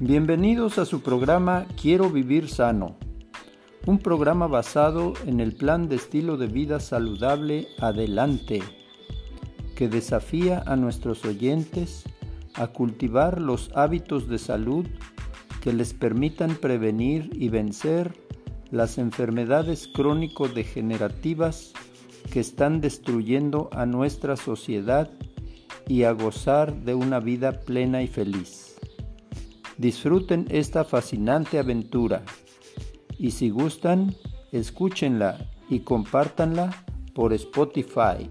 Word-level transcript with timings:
Bienvenidos 0.00 0.78
a 0.78 0.86
su 0.86 1.02
programa 1.02 1.68
Quiero 1.80 2.10
vivir 2.10 2.48
sano, 2.48 2.96
un 3.86 4.00
programa 4.00 4.48
basado 4.48 5.12
en 5.24 5.38
el 5.38 5.54
plan 5.54 5.88
de 5.88 5.94
estilo 5.94 6.36
de 6.36 6.48
vida 6.48 6.80
saludable 6.80 7.68
Adelante, 7.78 8.60
que 9.76 9.88
desafía 9.88 10.64
a 10.66 10.74
nuestros 10.74 11.24
oyentes 11.24 12.02
a 12.54 12.66
cultivar 12.66 13.40
los 13.40 13.70
hábitos 13.76 14.28
de 14.28 14.38
salud 14.38 14.84
que 15.60 15.72
les 15.72 15.94
permitan 15.94 16.56
prevenir 16.56 17.30
y 17.32 17.48
vencer 17.48 18.16
las 18.72 18.98
enfermedades 18.98 19.86
crónico-degenerativas 19.86 21.72
que 22.32 22.40
están 22.40 22.80
destruyendo 22.80 23.70
a 23.72 23.86
nuestra 23.86 24.34
sociedad 24.36 25.08
y 25.86 26.02
a 26.02 26.10
gozar 26.10 26.82
de 26.82 26.94
una 26.94 27.20
vida 27.20 27.60
plena 27.60 28.02
y 28.02 28.08
feliz. 28.08 28.73
Disfruten 29.78 30.46
esta 30.50 30.84
fascinante 30.84 31.58
aventura 31.58 32.22
y 33.18 33.32
si 33.32 33.50
gustan, 33.50 34.14
escúchenla 34.52 35.50
y 35.68 35.80
compártanla 35.80 36.84
por 37.12 37.32
Spotify. 37.32 38.30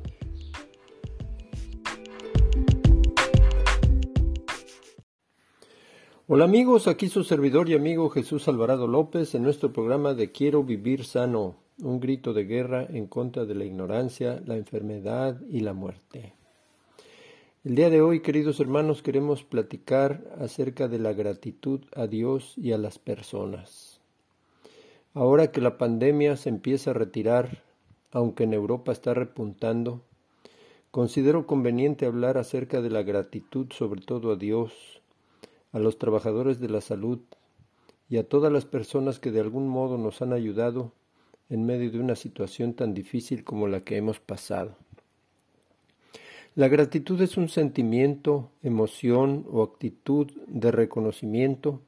Hola 6.27 6.45
amigos, 6.45 6.87
aquí 6.87 7.09
su 7.09 7.25
servidor 7.25 7.69
y 7.69 7.73
amigo 7.73 8.09
Jesús 8.09 8.47
Alvarado 8.47 8.87
López 8.87 9.35
en 9.35 9.43
nuestro 9.43 9.73
programa 9.73 10.13
de 10.13 10.31
Quiero 10.31 10.63
vivir 10.63 11.03
sano, 11.03 11.57
un 11.81 11.99
grito 11.99 12.33
de 12.33 12.45
guerra 12.45 12.87
en 12.89 13.07
contra 13.07 13.43
de 13.43 13.55
la 13.55 13.65
ignorancia, 13.65 14.41
la 14.45 14.55
enfermedad 14.55 15.41
y 15.49 15.59
la 15.59 15.73
muerte. 15.73 16.35
El 17.65 17.75
día 17.75 17.89
de 17.89 18.01
hoy, 18.01 18.19
queridos 18.19 18.59
hermanos, 18.59 19.01
queremos 19.01 19.45
platicar 19.45 20.35
acerca 20.37 20.89
de 20.89 20.99
la 20.99 21.13
gratitud 21.13 21.79
a 21.95 22.07
Dios 22.07 22.57
y 22.57 22.73
a 22.73 22.77
las 22.77 22.99
personas. 22.99 24.01
Ahora 25.13 25.49
que 25.49 25.61
la 25.61 25.77
pandemia 25.77 26.35
se 26.35 26.49
empieza 26.49 26.91
a 26.91 26.93
retirar, 26.93 27.63
aunque 28.11 28.43
en 28.43 28.53
Europa 28.53 28.91
está 28.91 29.13
repuntando, 29.13 30.01
considero 30.91 31.47
conveniente 31.47 32.05
hablar 32.05 32.37
acerca 32.37 32.81
de 32.81 32.89
la 32.89 33.01
gratitud 33.01 33.67
sobre 33.71 34.01
todo 34.01 34.33
a 34.33 34.35
Dios, 34.35 35.01
a 35.71 35.79
los 35.79 35.97
trabajadores 35.97 36.59
de 36.59 36.67
la 36.67 36.81
salud 36.81 37.19
y 38.09 38.17
a 38.17 38.27
todas 38.27 38.51
las 38.51 38.65
personas 38.65 39.19
que 39.19 39.31
de 39.31 39.39
algún 39.39 39.69
modo 39.69 39.97
nos 39.97 40.21
han 40.21 40.33
ayudado 40.33 40.91
en 41.47 41.65
medio 41.65 41.89
de 41.91 41.99
una 42.01 42.17
situación 42.17 42.73
tan 42.73 42.93
difícil 42.93 43.45
como 43.45 43.69
la 43.69 43.79
que 43.79 43.95
hemos 43.95 44.19
pasado. 44.19 44.82
La 46.55 46.67
gratitud 46.67 47.19
es 47.21 47.35
un 47.35 47.49
sentimiento, 47.49 48.51
emoción 48.61 49.45
o 49.51 49.63
actitud 49.63 50.31
de 50.45 50.71
reconocimiento 50.71 51.81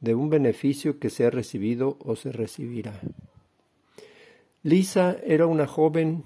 de 0.00 0.14
un 0.14 0.30
beneficio 0.30 0.98
que 0.98 1.10
se 1.10 1.26
ha 1.26 1.30
recibido 1.30 1.98
o 2.00 2.16
se 2.16 2.32
recibirá. 2.32 2.98
Lisa 4.62 5.16
era 5.24 5.46
una 5.46 5.66
joven 5.66 6.24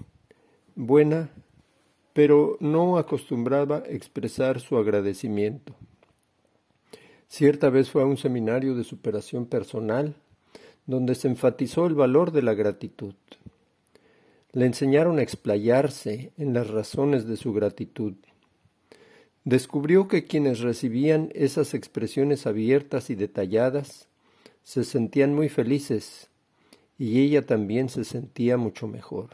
buena, 0.75 1.29
pero 2.13 2.55
no 2.61 2.97
acostumbraba 2.97 3.83
expresar 3.85 4.61
su 4.61 4.77
agradecimiento. 4.77 5.75
Cierta 7.27 7.69
vez 7.69 7.89
fue 7.89 8.03
a 8.03 8.05
un 8.05 8.15
seminario 8.15 8.75
de 8.75 8.85
superación 8.85 9.45
personal 9.45 10.15
donde 10.85 11.15
se 11.15 11.27
enfatizó 11.27 11.85
el 11.85 11.95
valor 11.95 12.31
de 12.31 12.43
la 12.43 12.53
gratitud. 12.53 13.15
Le 14.53 14.67
enseñaron 14.67 15.17
a 15.17 15.23
explayarse 15.23 16.31
en 16.37 16.53
las 16.53 16.67
razones 16.67 17.25
de 17.25 17.37
su 17.37 17.53
gratitud. 17.53 18.13
Descubrió 19.45 20.07
que 20.07 20.25
quienes 20.25 20.59
recibían 20.59 21.29
esas 21.33 21.73
expresiones 21.73 22.45
abiertas 22.47 23.09
y 23.09 23.15
detalladas 23.15 24.07
se 24.63 24.83
sentían 24.83 25.33
muy 25.33 25.49
felices 25.49 26.29
y 26.97 27.21
ella 27.21 27.45
también 27.45 27.89
se 27.89 28.05
sentía 28.05 28.55
mucho 28.57 28.87
mejor. 28.87 29.31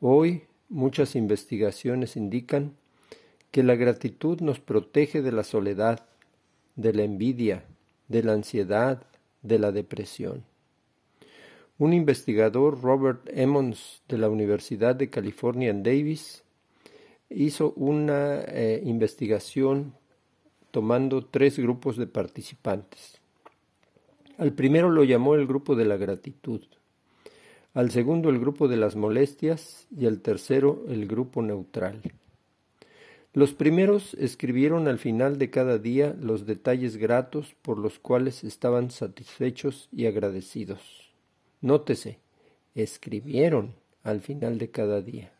Hoy 0.00 0.42
muchas 0.68 1.16
investigaciones 1.16 2.16
indican 2.16 2.74
que 3.50 3.62
la 3.62 3.74
gratitud 3.74 4.40
nos 4.40 4.60
protege 4.60 5.22
de 5.22 5.32
la 5.32 5.42
soledad, 5.42 6.06
de 6.76 6.92
la 6.92 7.02
envidia, 7.04 7.64
de 8.06 8.22
la 8.22 8.34
ansiedad, 8.34 9.02
de 9.42 9.58
la 9.58 9.72
depresión. 9.72 10.44
Un 11.78 11.92
investigador, 11.92 12.82
Robert 12.82 13.30
Emmons, 13.32 14.02
de 14.08 14.18
la 14.18 14.28
Universidad 14.28 14.96
de 14.96 15.10
California 15.10 15.70
en 15.70 15.84
Davis, 15.84 16.42
hizo 17.30 17.72
una 17.76 18.40
eh, 18.40 18.82
investigación 18.84 19.94
tomando 20.72 21.24
tres 21.24 21.56
grupos 21.56 21.96
de 21.96 22.08
participantes. 22.08 23.20
Al 24.38 24.54
primero 24.54 24.90
lo 24.90 25.04
llamó 25.04 25.36
el 25.36 25.46
grupo 25.46 25.76
de 25.76 25.84
la 25.84 25.96
gratitud, 25.96 26.62
al 27.74 27.92
segundo 27.92 28.28
el 28.30 28.40
grupo 28.40 28.66
de 28.66 28.76
las 28.76 28.96
molestias 28.96 29.86
y 29.96 30.06
al 30.06 30.20
tercero 30.20 30.84
el 30.88 31.06
grupo 31.06 31.42
neutral. 31.42 32.02
Los 33.34 33.52
primeros 33.52 34.14
escribieron 34.14 34.88
al 34.88 34.98
final 34.98 35.38
de 35.38 35.50
cada 35.50 35.78
día 35.78 36.16
los 36.20 36.44
detalles 36.44 36.96
gratos 36.96 37.54
por 37.62 37.78
los 37.78 38.00
cuales 38.00 38.42
estaban 38.42 38.90
satisfechos 38.90 39.88
y 39.92 40.06
agradecidos. 40.06 40.97
Nótese, 41.60 42.18
escribieron 42.74 43.74
al 44.04 44.20
final 44.20 44.58
de 44.58 44.70
cada 44.70 45.00
día. 45.00 45.32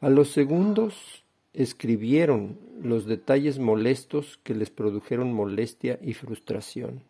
A 0.00 0.08
los 0.08 0.30
segundos 0.30 1.24
escribieron 1.52 2.58
los 2.82 3.06
detalles 3.06 3.58
molestos 3.58 4.38
que 4.42 4.54
les 4.54 4.70
produjeron 4.70 5.32
molestia 5.32 5.98
y 6.02 6.14
frustración. 6.14 7.02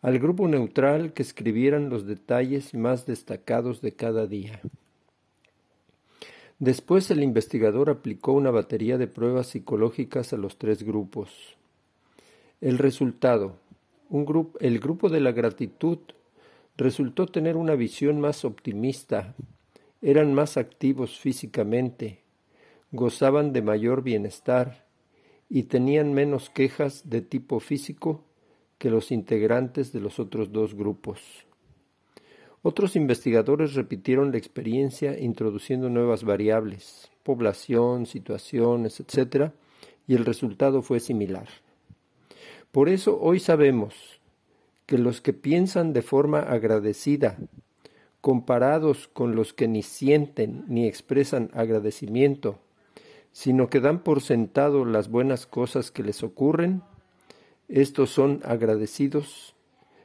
Al 0.00 0.18
grupo 0.18 0.48
neutral 0.48 1.12
que 1.12 1.22
escribieran 1.22 1.88
los 1.88 2.06
detalles 2.06 2.74
más 2.74 3.06
destacados 3.06 3.80
de 3.80 3.92
cada 3.92 4.26
día. 4.26 4.60
Después 6.58 7.10
el 7.10 7.22
investigador 7.22 7.90
aplicó 7.90 8.32
una 8.32 8.50
batería 8.50 8.98
de 8.98 9.08
pruebas 9.08 9.48
psicológicas 9.48 10.32
a 10.32 10.36
los 10.36 10.58
tres 10.58 10.84
grupos. 10.84 11.56
El 12.60 12.78
resultado, 12.78 13.56
el 14.60 14.78
grupo 14.78 15.08
de 15.08 15.20
la 15.20 15.32
gratitud 15.32 15.98
resultó 16.76 17.26
tener 17.26 17.56
una 17.56 17.74
visión 17.74 18.20
más 18.20 18.44
optimista, 18.44 19.34
eran 20.00 20.34
más 20.34 20.56
activos 20.56 21.18
físicamente, 21.18 22.22
gozaban 22.90 23.52
de 23.52 23.62
mayor 23.62 24.02
bienestar 24.02 24.86
y 25.48 25.64
tenían 25.64 26.12
menos 26.12 26.50
quejas 26.50 27.08
de 27.08 27.20
tipo 27.22 27.60
físico 27.60 28.24
que 28.78 28.90
los 28.90 29.12
integrantes 29.12 29.92
de 29.92 30.00
los 30.00 30.18
otros 30.18 30.50
dos 30.50 30.74
grupos. 30.74 31.20
Otros 32.62 32.96
investigadores 32.96 33.74
repitieron 33.74 34.30
la 34.30 34.38
experiencia 34.38 35.18
introduciendo 35.18 35.88
nuevas 35.88 36.24
variables, 36.24 37.10
población, 37.22 38.06
situaciones, 38.06 39.00
etc., 39.00 39.52
y 40.06 40.14
el 40.14 40.24
resultado 40.24 40.82
fue 40.82 41.00
similar. 41.00 41.48
Por 42.70 42.88
eso 42.88 43.20
hoy 43.20 43.38
sabemos 43.38 44.21
que 44.86 44.98
los 44.98 45.20
que 45.20 45.32
piensan 45.32 45.92
de 45.92 46.02
forma 46.02 46.40
agradecida, 46.40 47.38
comparados 48.20 49.08
con 49.08 49.34
los 49.34 49.52
que 49.52 49.68
ni 49.68 49.82
sienten 49.82 50.64
ni 50.68 50.86
expresan 50.86 51.50
agradecimiento, 51.54 52.58
sino 53.32 53.68
que 53.68 53.80
dan 53.80 54.02
por 54.02 54.20
sentado 54.20 54.84
las 54.84 55.08
buenas 55.08 55.46
cosas 55.46 55.90
que 55.90 56.02
les 56.02 56.22
ocurren, 56.22 56.82
estos 57.68 58.10
son 58.10 58.40
agradecidos, 58.44 59.54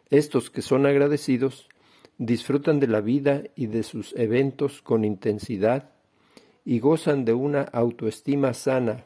estos 0.10 0.50
que 0.50 0.62
son 0.62 0.86
agradecidos 0.86 1.68
disfrutan 2.18 2.80
de 2.80 2.88
la 2.88 3.02
vida 3.02 3.44
y 3.56 3.68
de 3.68 3.84
sus 3.84 4.16
eventos 4.16 4.82
con 4.82 5.06
intensidad 5.06 5.92
y 6.66 6.80
gozan 6.80 7.26
de 7.26 7.34
una 7.34 7.62
autoestima 7.62 8.54
sana. 8.54 9.06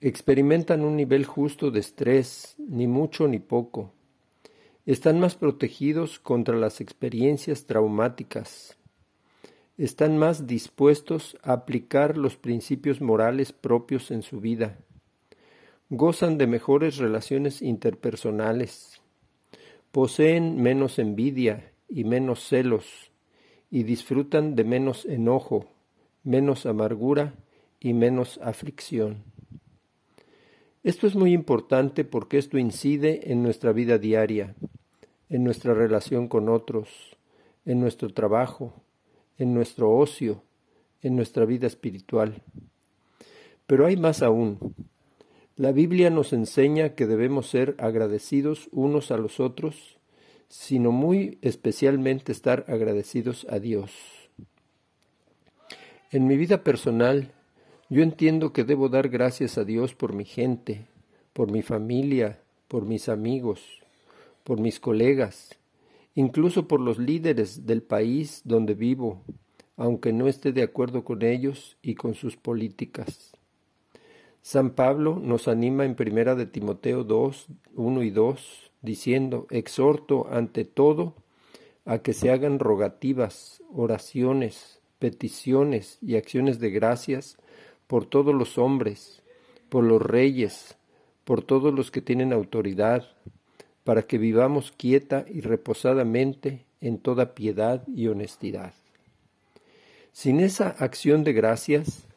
Experimentan 0.00 0.84
un 0.84 0.96
nivel 0.96 1.24
justo 1.24 1.70
de 1.70 1.80
estrés, 1.80 2.56
ni 2.58 2.86
mucho 2.86 3.28
ni 3.28 3.38
poco. 3.38 3.92
Están 4.86 5.20
más 5.20 5.36
protegidos 5.36 6.18
contra 6.18 6.56
las 6.56 6.80
experiencias 6.80 7.66
traumáticas. 7.66 8.76
Están 9.78 10.18
más 10.18 10.46
dispuestos 10.46 11.36
a 11.42 11.52
aplicar 11.52 12.16
los 12.16 12.36
principios 12.36 13.00
morales 13.00 13.52
propios 13.52 14.10
en 14.10 14.22
su 14.22 14.40
vida. 14.40 14.78
Gozan 15.88 16.38
de 16.38 16.46
mejores 16.46 16.96
relaciones 16.96 17.62
interpersonales 17.62 19.02
poseen 19.92 20.60
menos 20.60 20.98
envidia 20.98 21.70
y 21.88 22.04
menos 22.04 22.48
celos, 22.48 23.12
y 23.70 23.82
disfrutan 23.84 24.56
de 24.56 24.64
menos 24.64 25.04
enojo, 25.04 25.66
menos 26.24 26.64
amargura 26.64 27.34
y 27.78 27.92
menos 27.92 28.40
aflicción. 28.42 29.22
Esto 30.84 31.06
es 31.06 31.14
muy 31.14 31.32
importante 31.32 32.04
porque 32.04 32.38
esto 32.38 32.58
incide 32.58 33.30
en 33.30 33.44
nuestra 33.44 33.72
vida 33.72 33.98
diaria, 33.98 34.56
en 35.28 35.44
nuestra 35.44 35.74
relación 35.74 36.26
con 36.26 36.48
otros, 36.48 37.16
en 37.64 37.80
nuestro 37.80 38.12
trabajo, 38.12 38.74
en 39.38 39.54
nuestro 39.54 39.92
ocio, 39.96 40.42
en 41.00 41.14
nuestra 41.14 41.44
vida 41.44 41.68
espiritual. 41.68 42.42
Pero 43.68 43.86
hay 43.86 43.96
más 43.96 44.22
aún. 44.22 44.74
La 45.56 45.70
Biblia 45.70 46.10
nos 46.10 46.32
enseña 46.32 46.96
que 46.96 47.06
debemos 47.06 47.48
ser 47.48 47.76
agradecidos 47.78 48.68
unos 48.72 49.12
a 49.12 49.18
los 49.18 49.38
otros, 49.38 49.98
sino 50.48 50.90
muy 50.90 51.38
especialmente 51.42 52.32
estar 52.32 52.64
agradecidos 52.66 53.46
a 53.48 53.60
Dios. 53.60 53.92
En 56.10 56.26
mi 56.26 56.36
vida 56.36 56.64
personal, 56.64 57.32
yo 57.92 58.02
entiendo 58.02 58.54
que 58.54 58.64
debo 58.64 58.88
dar 58.88 59.10
gracias 59.10 59.58
a 59.58 59.64
Dios 59.64 59.94
por 59.94 60.14
mi 60.14 60.24
gente, 60.24 60.86
por 61.34 61.50
mi 61.50 61.60
familia, 61.60 62.40
por 62.66 62.86
mis 62.86 63.10
amigos, 63.10 63.82
por 64.44 64.58
mis 64.58 64.80
colegas, 64.80 65.58
incluso 66.14 66.66
por 66.66 66.80
los 66.80 66.96
líderes 66.98 67.66
del 67.66 67.82
país 67.82 68.40
donde 68.46 68.72
vivo, 68.72 69.20
aunque 69.76 70.14
no 70.14 70.26
esté 70.26 70.52
de 70.52 70.62
acuerdo 70.62 71.04
con 71.04 71.22
ellos 71.22 71.76
y 71.82 71.94
con 71.94 72.14
sus 72.14 72.34
políticas. 72.34 73.32
San 74.40 74.70
Pablo 74.70 75.20
nos 75.22 75.46
anima 75.46 75.84
en 75.84 75.94
primera 75.94 76.34
de 76.34 76.46
Timoteo 76.46 77.04
2, 77.04 77.48
1 77.74 78.02
y 78.04 78.10
2, 78.10 78.70
diciendo, 78.80 79.46
exhorto 79.50 80.28
ante 80.30 80.64
todo 80.64 81.12
a 81.84 81.98
que 81.98 82.14
se 82.14 82.30
hagan 82.30 82.58
rogativas, 82.58 83.62
oraciones, 83.70 84.80
peticiones 84.98 85.98
y 86.00 86.16
acciones 86.16 86.58
de 86.58 86.70
gracias 86.70 87.36
por 87.92 88.06
todos 88.06 88.34
los 88.34 88.56
hombres, 88.56 89.20
por 89.68 89.84
los 89.84 90.00
reyes, 90.00 90.78
por 91.24 91.42
todos 91.42 91.74
los 91.74 91.90
que 91.90 92.00
tienen 92.00 92.32
autoridad, 92.32 93.06
para 93.84 94.04
que 94.04 94.16
vivamos 94.16 94.72
quieta 94.72 95.26
y 95.28 95.42
reposadamente 95.42 96.64
en 96.80 96.96
toda 96.96 97.34
piedad 97.34 97.86
y 97.86 98.08
honestidad. 98.08 98.72
Sin 100.10 100.40
esa 100.40 100.68
acción 100.70 101.22
de 101.22 101.34
gracias, 101.34 102.08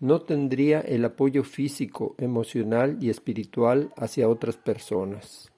no 0.00 0.20
tendría 0.20 0.82
el 0.82 1.02
apoyo 1.02 1.44
físico, 1.44 2.14
emocional 2.18 2.98
y 3.00 3.08
espiritual 3.08 3.90
hacia 3.96 4.28
otras 4.28 4.58
personas. 4.58 5.50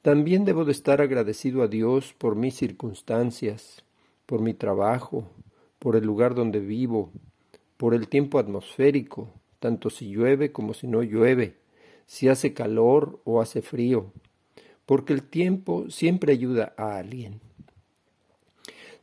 También 0.00 0.44
debo 0.44 0.64
de 0.64 0.70
estar 0.70 1.00
agradecido 1.00 1.64
a 1.64 1.66
Dios 1.66 2.14
por 2.16 2.36
mis 2.36 2.54
circunstancias, 2.54 3.84
por 4.26 4.40
mi 4.40 4.54
trabajo, 4.54 5.24
por 5.80 5.96
el 5.96 6.04
lugar 6.04 6.36
donde 6.36 6.60
vivo, 6.60 7.10
por 7.80 7.94
el 7.94 8.08
tiempo 8.08 8.38
atmosférico, 8.38 9.30
tanto 9.58 9.88
si 9.88 10.10
llueve 10.10 10.52
como 10.52 10.74
si 10.74 10.86
no 10.86 11.02
llueve, 11.02 11.54
si 12.04 12.28
hace 12.28 12.52
calor 12.52 13.22
o 13.24 13.40
hace 13.40 13.62
frío, 13.62 14.12
porque 14.84 15.14
el 15.14 15.22
tiempo 15.22 15.88
siempre 15.88 16.34
ayuda 16.34 16.74
a 16.76 16.98
alguien. 16.98 17.40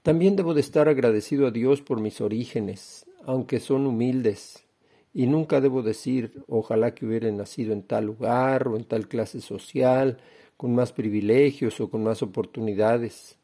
También 0.03 0.35
debo 0.35 0.53
de 0.53 0.61
estar 0.61 0.89
agradecido 0.89 1.47
a 1.47 1.51
Dios 1.51 1.81
por 1.81 1.99
mis 1.99 2.21
orígenes, 2.21 3.07
aunque 3.25 3.59
son 3.59 3.87
humildes, 3.87 4.63
y 5.11 5.25
nunca 5.25 5.59
debo 5.59 5.81
decir, 5.81 6.43
ojalá 6.47 6.93
que 6.93 7.07
hubiera 7.07 7.31
nacido 7.31 7.73
en 7.73 7.81
tal 7.81 8.05
lugar 8.05 8.67
o 8.67 8.77
en 8.77 8.83
tal 8.83 9.07
clase 9.07 9.41
social, 9.41 10.19
con 10.55 10.75
más 10.75 10.93
privilegios 10.93 11.81
o 11.81 11.89
con 11.89 12.03
más 12.03 12.21
oportunidades. 12.21 13.39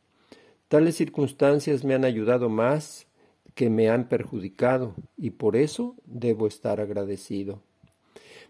Tales 0.67 0.95
circunstancias 0.95 1.83
me 1.83 1.95
han 1.95 2.05
ayudado 2.05 2.49
más 2.49 3.07
que 3.55 3.69
me 3.69 3.89
han 3.89 4.07
perjudicado, 4.07 4.95
y 5.17 5.31
por 5.31 5.55
eso 5.55 5.95
debo 6.05 6.47
estar 6.47 6.79
agradecido. 6.81 7.61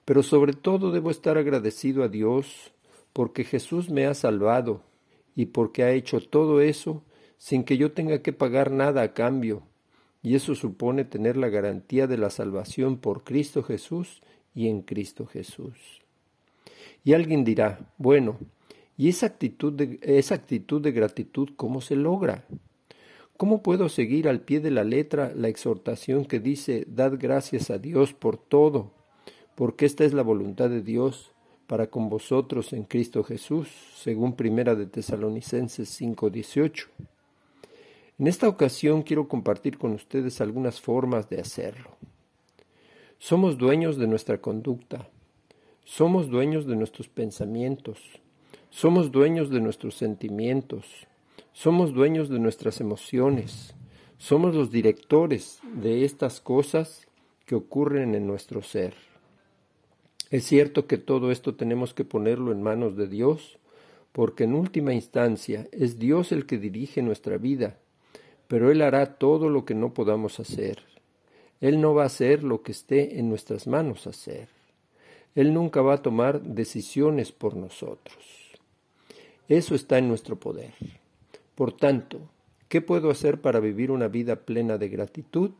Pero 0.05 0.23
sobre 0.23 0.53
todo 0.53 0.91
debo 0.91 1.11
estar 1.11 1.37
agradecido 1.37 2.03
a 2.03 2.07
Dios, 2.07 2.71
porque 3.11 3.43
Jesús 3.43 3.89
me 3.89 4.05
ha 4.05 4.13
salvado, 4.13 4.81
y 5.35 5.47
porque 5.47 5.83
ha 5.83 5.91
hecho 5.91 6.19
todo 6.19 6.61
eso 6.61 7.03
sin 7.37 7.63
que 7.63 7.77
yo 7.77 7.91
tenga 7.91 8.21
que 8.21 8.31
pagar 8.31 8.71
nada 8.71 9.01
a 9.01 9.13
cambio, 9.13 9.63
y 10.21 10.35
eso 10.35 10.55
supone 10.55 11.03
tener 11.03 11.35
la 11.35 11.49
garantía 11.49 12.07
de 12.07 12.17
la 12.17 12.29
salvación 12.29 12.97
por 12.97 13.25
Cristo 13.25 13.61
Jesús 13.63 14.21
y 14.55 14.69
en 14.69 14.81
Cristo 14.81 15.25
Jesús. 15.25 16.01
Y 17.03 17.13
alguien 17.13 17.43
dirá, 17.43 17.91
bueno, 17.97 18.37
¿y 18.97 19.09
esa 19.09 19.25
actitud 19.25 19.73
de, 19.73 19.99
esa 20.01 20.35
actitud 20.35 20.81
de 20.81 20.93
gratitud 20.93 21.49
cómo 21.57 21.81
se 21.81 21.97
logra? 21.97 22.45
¿Cómo 23.37 23.63
puedo 23.63 23.89
seguir 23.89 24.27
al 24.27 24.41
pie 24.41 24.59
de 24.59 24.69
la 24.69 24.83
letra 24.83 25.33
la 25.35 25.47
exhortación 25.47 26.25
que 26.25 26.39
dice, 26.39 26.85
dad 26.87 27.13
gracias 27.17 27.71
a 27.71 27.79
Dios 27.79 28.13
por 28.13 28.37
todo, 28.37 28.91
porque 29.55 29.85
esta 29.85 30.03
es 30.03 30.13
la 30.13 30.21
voluntad 30.21 30.69
de 30.69 30.83
Dios 30.83 31.31
para 31.65 31.87
con 31.87 32.09
vosotros 32.09 32.73
en 32.73 32.83
Cristo 32.83 33.23
Jesús, 33.23 33.69
según 33.95 34.35
Primera 34.35 34.75
de 34.75 34.85
Tesalonicenses 34.85 35.89
5:18? 35.89 36.89
En 38.19 38.27
esta 38.27 38.47
ocasión 38.47 39.01
quiero 39.01 39.27
compartir 39.27 39.79
con 39.79 39.93
ustedes 39.93 40.39
algunas 40.39 40.79
formas 40.79 41.27
de 41.27 41.41
hacerlo. 41.41 41.97
Somos 43.17 43.57
dueños 43.57 43.97
de 43.97 44.05
nuestra 44.05 44.39
conducta, 44.39 45.09
somos 45.83 46.29
dueños 46.29 46.67
de 46.67 46.75
nuestros 46.75 47.09
pensamientos, 47.09 47.97
somos 48.69 49.11
dueños 49.11 49.49
de 49.49 49.59
nuestros 49.59 49.95
sentimientos, 49.95 51.07
somos 51.53 51.93
dueños 51.93 52.29
de 52.29 52.39
nuestras 52.39 52.81
emociones, 52.81 53.73
somos 54.17 54.53
los 54.53 54.71
directores 54.71 55.59
de 55.73 56.03
estas 56.03 56.41
cosas 56.41 57.07
que 57.45 57.55
ocurren 57.55 58.15
en 58.15 58.27
nuestro 58.27 58.61
ser. 58.61 58.93
Es 60.29 60.43
cierto 60.43 60.87
que 60.87 60.97
todo 60.97 61.31
esto 61.31 61.55
tenemos 61.55 61.93
que 61.93 62.03
ponerlo 62.03 62.51
en 62.51 62.61
manos 62.61 62.97
de 62.97 63.07
Dios, 63.07 63.59
porque 64.11 64.43
en 64.43 64.53
última 64.53 64.93
instancia 64.93 65.67
es 65.71 65.99
Dios 65.99 66.31
el 66.31 66.45
que 66.45 66.57
dirige 66.57 67.01
nuestra 67.01 67.37
vida 67.37 67.77
pero 68.53 68.71
Él 68.71 68.83
hará 68.83 69.15
todo 69.15 69.49
lo 69.49 69.65
que 69.65 69.73
no 69.73 69.95
podamos 69.95 70.39
hacer. 70.39 70.83
Él 71.59 71.81
no 71.81 71.95
va 71.95 72.03
a 72.03 72.05
hacer 72.05 72.43
lo 72.43 72.61
que 72.61 72.71
esté 72.71 73.17
en 73.17 73.27
nuestras 73.27 73.65
manos 73.65 74.05
hacer. 74.05 74.47
Él 75.33 75.55
nunca 75.55 75.81
va 75.81 75.95
a 75.95 76.01
tomar 76.03 76.39
decisiones 76.39 77.31
por 77.31 77.55
nosotros. 77.55 78.53
Eso 79.47 79.73
está 79.73 79.97
en 79.97 80.07
nuestro 80.07 80.39
poder. 80.39 80.73
Por 81.55 81.73
tanto, 81.73 82.29
¿qué 82.67 82.81
puedo 82.81 83.11
hacer 83.11 83.39
para 83.39 83.59
vivir 83.59 83.91
una 83.91 84.07
vida 84.07 84.37
plena 84.37 84.77
de 84.77 84.89
gratitud? 84.89 85.51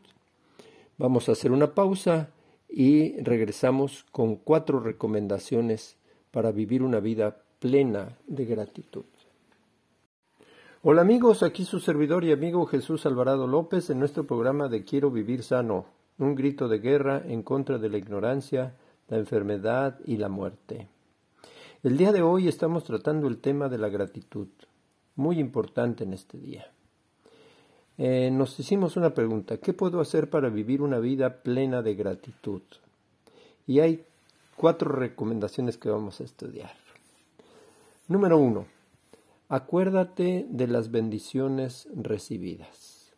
Vamos 0.98 1.28
a 1.28 1.32
hacer 1.32 1.52
una 1.52 1.74
pausa 1.74 2.30
y 2.68 3.20
regresamos 3.22 4.04
con 4.10 4.34
cuatro 4.34 4.80
recomendaciones 4.80 5.96
para 6.32 6.50
vivir 6.50 6.82
una 6.82 6.98
vida 6.98 7.42
plena 7.60 8.18
de 8.26 8.44
gratitud. 8.44 9.04
Hola 10.82 11.02
amigos, 11.02 11.44
aquí 11.44 11.64
su 11.64 11.78
servidor 11.78 12.24
y 12.24 12.32
amigo 12.32 12.66
Jesús 12.66 13.06
Alvarado 13.06 13.46
López 13.46 13.88
en 13.88 14.00
nuestro 14.00 14.26
programa 14.26 14.68
de 14.68 14.84
Quiero 14.84 15.12
vivir 15.12 15.44
sano, 15.44 15.86
un 16.18 16.34
grito 16.34 16.68
de 16.68 16.80
guerra 16.80 17.22
en 17.24 17.42
contra 17.42 17.78
de 17.78 17.88
la 17.88 17.98
ignorancia, 17.98 18.74
la 19.08 19.18
enfermedad 19.18 20.00
y 20.04 20.16
la 20.16 20.28
muerte. 20.28 20.88
El 21.84 21.96
día 21.96 22.10
de 22.12 22.22
hoy 22.22 22.48
estamos 22.48 22.82
tratando 22.82 23.28
el 23.28 23.38
tema 23.38 23.68
de 23.68 23.78
la 23.78 23.88
gratitud, 23.88 24.48
muy 25.16 25.38
importante 25.38 26.04
en 26.04 26.14
este 26.14 26.38
día. 26.38 26.70
Eh, 27.96 28.30
nos 28.32 28.58
hicimos 28.58 28.96
una 28.96 29.14
pregunta, 29.14 29.58
¿qué 29.58 29.72
puedo 29.72 30.00
hacer 30.00 30.28
para 30.28 30.48
vivir 30.48 30.82
una 30.82 30.98
vida 30.98 31.42
plena 31.42 31.82
de 31.82 31.94
gratitud? 31.94 32.62
Y 33.66 33.80
hay 33.80 34.04
cuatro 34.56 34.90
recomendaciones 34.90 35.78
que 35.78 35.90
vamos 35.90 36.20
a 36.20 36.24
estudiar. 36.24 36.72
Número 38.08 38.36
uno, 38.36 38.66
acuérdate 39.48 40.46
de 40.48 40.66
las 40.66 40.90
bendiciones 40.90 41.88
recibidas. 41.94 43.12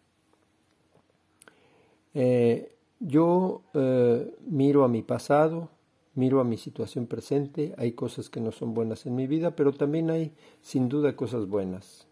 Eh, 2.15 2.73
yo 3.01 3.63
eh, 3.75 4.35
miro 4.47 4.85
a 4.85 4.89
mi 4.89 5.03
pasado, 5.03 5.69
miro 6.17 6.41
a 6.41 6.45
mi 6.45 6.57
situación 6.57 7.07
presente, 7.07 7.75
hay 7.79 7.93
cosas 7.93 8.29
que 8.29 8.41
no 8.41 8.51
son 8.51 8.75
buenas 8.75 9.07
en 9.07 9.15
mi 9.15 9.27
vida, 9.27 9.55
pero 9.55 9.73
también 9.73 10.11
hay 10.11 10.33
sin 10.63 10.89
duda 10.89 11.15
cosas 11.15 11.47
buenas. 11.47 12.09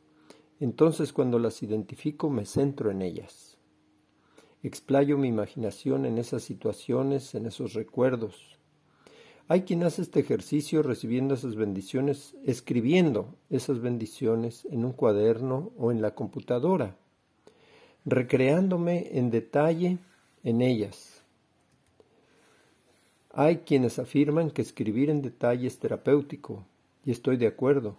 Entonces 0.60 1.12
cuando 1.12 1.38
las 1.38 1.62
identifico 1.62 2.30
me 2.30 2.46
centro 2.46 2.90
en 2.90 3.02
ellas. 3.02 3.58
Explayo 4.62 5.18
mi 5.18 5.28
imaginación 5.28 6.06
en 6.06 6.18
esas 6.18 6.42
situaciones, 6.42 7.34
en 7.34 7.46
esos 7.46 7.74
recuerdos. 7.74 8.58
Hay 9.46 9.62
quien 9.62 9.82
hace 9.82 10.00
este 10.00 10.20
ejercicio 10.20 10.82
recibiendo 10.82 11.34
esas 11.34 11.54
bendiciones, 11.54 12.34
escribiendo 12.44 13.36
esas 13.50 13.80
bendiciones 13.80 14.66
en 14.70 14.86
un 14.86 14.92
cuaderno 14.92 15.72
o 15.76 15.92
en 15.92 16.00
la 16.00 16.14
computadora, 16.14 16.96
recreándome 18.06 19.18
en 19.18 19.30
detalle 19.30 19.98
en 20.44 20.62
ellas. 20.62 21.13
Hay 23.36 23.58
quienes 23.58 23.98
afirman 23.98 24.52
que 24.52 24.62
escribir 24.62 25.10
en 25.10 25.20
detalle 25.20 25.66
es 25.66 25.80
terapéutico, 25.80 26.64
y 27.04 27.10
estoy 27.10 27.36
de 27.36 27.48
acuerdo. 27.48 27.96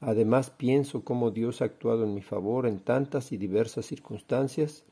Además 0.00 0.48
pienso 0.48 1.04
cómo 1.04 1.30
Dios 1.30 1.60
ha 1.60 1.66
actuado 1.66 2.04
en 2.04 2.14
mi 2.14 2.22
favor 2.22 2.66
en 2.66 2.78
tantas 2.78 3.30
y 3.32 3.36
diversas 3.36 3.84
circunstancias 3.84 4.84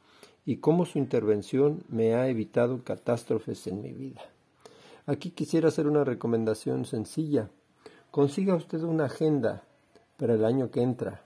y 0.45 0.57
cómo 0.57 0.85
su 0.85 0.99
intervención 0.99 1.85
me 1.89 2.15
ha 2.15 2.29
evitado 2.29 2.85
catástrofes 2.85 3.67
en 3.67 3.81
mi 3.81 3.93
vida. 3.93 4.21
Aquí 5.07 5.31
quisiera 5.31 5.69
hacer 5.69 5.87
una 5.87 6.05
recomendación 6.05 6.85
sencilla. 6.85 7.49
Consiga 8.11 8.57
usted 8.57 8.83
una 8.83 9.07
agenda 9.07 9.63
para 10.19 10.35
el 10.35 10.45
año 10.45 10.71
que 10.71 10.83
entra, 10.83 11.25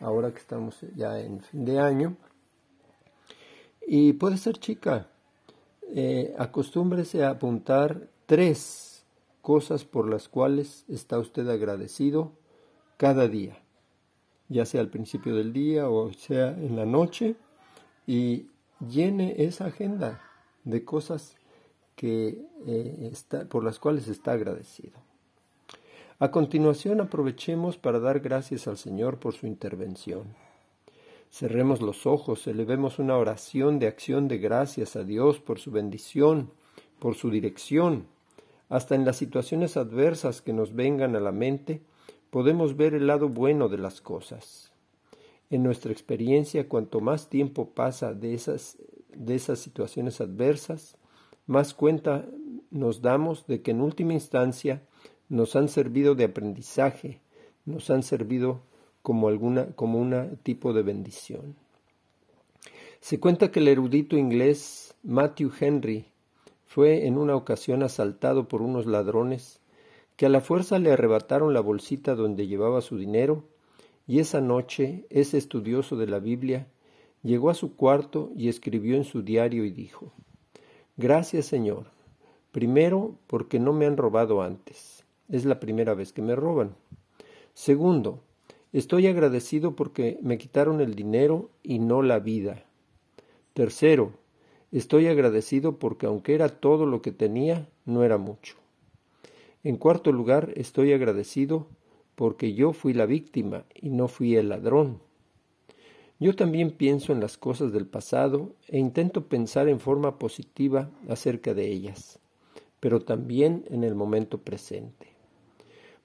ahora 0.00 0.32
que 0.32 0.40
estamos 0.40 0.80
ya 0.96 1.20
en 1.20 1.42
fin 1.42 1.64
de 1.64 1.78
año. 1.78 2.16
Y 3.86 4.14
puede 4.14 4.36
ser 4.36 4.58
chica. 4.58 5.06
Eh, 5.94 6.34
acostúmbrese 6.38 7.24
a 7.24 7.30
apuntar 7.30 8.08
tres 8.26 9.04
cosas 9.40 9.84
por 9.84 10.08
las 10.08 10.28
cuales 10.28 10.84
está 10.88 11.18
usted 11.18 11.48
agradecido 11.48 12.32
cada 12.98 13.28
día, 13.28 13.58
ya 14.48 14.66
sea 14.66 14.82
al 14.82 14.90
principio 14.90 15.34
del 15.34 15.52
día 15.52 15.88
o 15.88 16.12
sea 16.12 16.50
en 16.50 16.76
la 16.76 16.84
noche, 16.84 17.36
y 18.06 18.48
llene 18.86 19.36
esa 19.38 19.66
agenda 19.66 20.20
de 20.64 20.84
cosas 20.84 21.36
que, 21.96 22.46
eh, 22.66 23.08
está, 23.10 23.46
por 23.46 23.64
las 23.64 23.78
cuales 23.78 24.08
está 24.08 24.32
agradecido. 24.32 24.98
A 26.18 26.30
continuación 26.30 27.00
aprovechemos 27.00 27.78
para 27.78 28.00
dar 28.00 28.20
gracias 28.20 28.68
al 28.68 28.76
Señor 28.76 29.18
por 29.18 29.34
su 29.34 29.46
intervención. 29.46 30.34
Cerremos 31.30 31.82
los 31.82 32.06
ojos, 32.06 32.46
elevemos 32.46 32.98
una 32.98 33.16
oración 33.16 33.78
de 33.78 33.86
acción 33.86 34.28
de 34.28 34.38
gracias 34.38 34.96
a 34.96 35.04
Dios 35.04 35.38
por 35.40 35.58
su 35.58 35.70
bendición, 35.70 36.50
por 36.98 37.14
su 37.14 37.30
dirección. 37.30 38.06
Hasta 38.68 38.94
en 38.94 39.04
las 39.04 39.16
situaciones 39.16 39.76
adversas 39.76 40.42
que 40.42 40.52
nos 40.52 40.74
vengan 40.74 41.16
a 41.16 41.20
la 41.20 41.32
mente, 41.32 41.82
podemos 42.30 42.76
ver 42.76 42.94
el 42.94 43.06
lado 43.06 43.28
bueno 43.28 43.68
de 43.68 43.78
las 43.78 44.00
cosas. 44.00 44.72
En 45.50 45.62
nuestra 45.62 45.92
experiencia, 45.92 46.68
cuanto 46.68 47.00
más 47.00 47.28
tiempo 47.28 47.70
pasa 47.70 48.12
de 48.14 48.34
esas, 48.34 48.78
de 49.14 49.34
esas 49.34 49.58
situaciones 49.58 50.20
adversas, 50.20 50.96
más 51.46 51.72
cuenta 51.72 52.26
nos 52.70 53.00
damos 53.00 53.46
de 53.46 53.62
que 53.62 53.70
en 53.70 53.80
última 53.80 54.12
instancia 54.12 54.82
nos 55.28 55.56
han 55.56 55.68
servido 55.68 56.14
de 56.14 56.24
aprendizaje, 56.24 57.20
nos 57.64 57.90
han 57.90 58.02
servido 58.02 58.62
como 59.02 59.28
alguna 59.28 59.66
como 59.74 59.98
un 59.98 60.38
tipo 60.42 60.72
de 60.72 60.82
bendición. 60.82 61.56
Se 63.00 63.20
cuenta 63.20 63.50
que 63.50 63.60
el 63.60 63.68
erudito 63.68 64.16
inglés 64.16 64.94
Matthew 65.02 65.52
Henry 65.58 66.06
fue 66.66 67.06
en 67.06 67.16
una 67.16 67.34
ocasión 67.34 67.82
asaltado 67.82 68.48
por 68.48 68.60
unos 68.60 68.86
ladrones 68.86 69.60
que 70.16 70.26
a 70.26 70.28
la 70.28 70.40
fuerza 70.40 70.78
le 70.78 70.92
arrebataron 70.92 71.54
la 71.54 71.60
bolsita 71.60 72.14
donde 72.16 72.48
llevaba 72.48 72.80
su 72.80 72.98
dinero, 72.98 73.44
y 74.06 74.18
esa 74.18 74.40
noche 74.40 75.06
ese 75.10 75.38
estudioso 75.38 75.96
de 75.96 76.08
la 76.08 76.18
Biblia 76.18 76.66
llegó 77.22 77.50
a 77.50 77.54
su 77.54 77.76
cuarto 77.76 78.32
y 78.36 78.48
escribió 78.48 78.96
en 78.96 79.04
su 79.04 79.22
diario 79.22 79.64
y 79.64 79.70
dijo 79.70 80.12
Gracias 80.96 81.46
Señor, 81.46 81.86
primero 82.50 83.14
porque 83.28 83.60
no 83.60 83.72
me 83.72 83.86
han 83.86 83.96
robado 83.96 84.42
antes, 84.42 85.04
es 85.28 85.44
la 85.44 85.60
primera 85.60 85.94
vez 85.94 86.12
que 86.12 86.22
me 86.22 86.34
roban. 86.34 86.74
Segundo, 87.54 88.20
Estoy 88.72 89.06
agradecido 89.06 89.74
porque 89.74 90.18
me 90.22 90.36
quitaron 90.36 90.80
el 90.80 90.94
dinero 90.94 91.50
y 91.62 91.78
no 91.78 92.02
la 92.02 92.18
vida. 92.18 92.64
Tercero, 93.54 94.12
estoy 94.72 95.06
agradecido 95.06 95.78
porque 95.78 96.04
aunque 96.04 96.34
era 96.34 96.48
todo 96.50 96.84
lo 96.84 97.00
que 97.00 97.10
tenía, 97.10 97.66
no 97.86 98.04
era 98.04 98.18
mucho. 98.18 98.56
En 99.64 99.76
cuarto 99.76 100.12
lugar, 100.12 100.52
estoy 100.56 100.92
agradecido 100.92 101.66
porque 102.14 102.52
yo 102.52 102.72
fui 102.72 102.92
la 102.92 103.06
víctima 103.06 103.64
y 103.74 103.88
no 103.88 104.06
fui 104.06 104.36
el 104.36 104.50
ladrón. 104.50 105.00
Yo 106.20 106.34
también 106.34 106.72
pienso 106.72 107.12
en 107.12 107.20
las 107.20 107.38
cosas 107.38 107.72
del 107.72 107.86
pasado 107.86 108.52
e 108.66 108.78
intento 108.78 109.28
pensar 109.28 109.68
en 109.68 109.80
forma 109.80 110.18
positiva 110.18 110.90
acerca 111.08 111.54
de 111.54 111.68
ellas, 111.68 112.18
pero 112.80 113.00
también 113.00 113.64
en 113.70 113.82
el 113.82 113.94
momento 113.94 114.38
presente. 114.38 115.06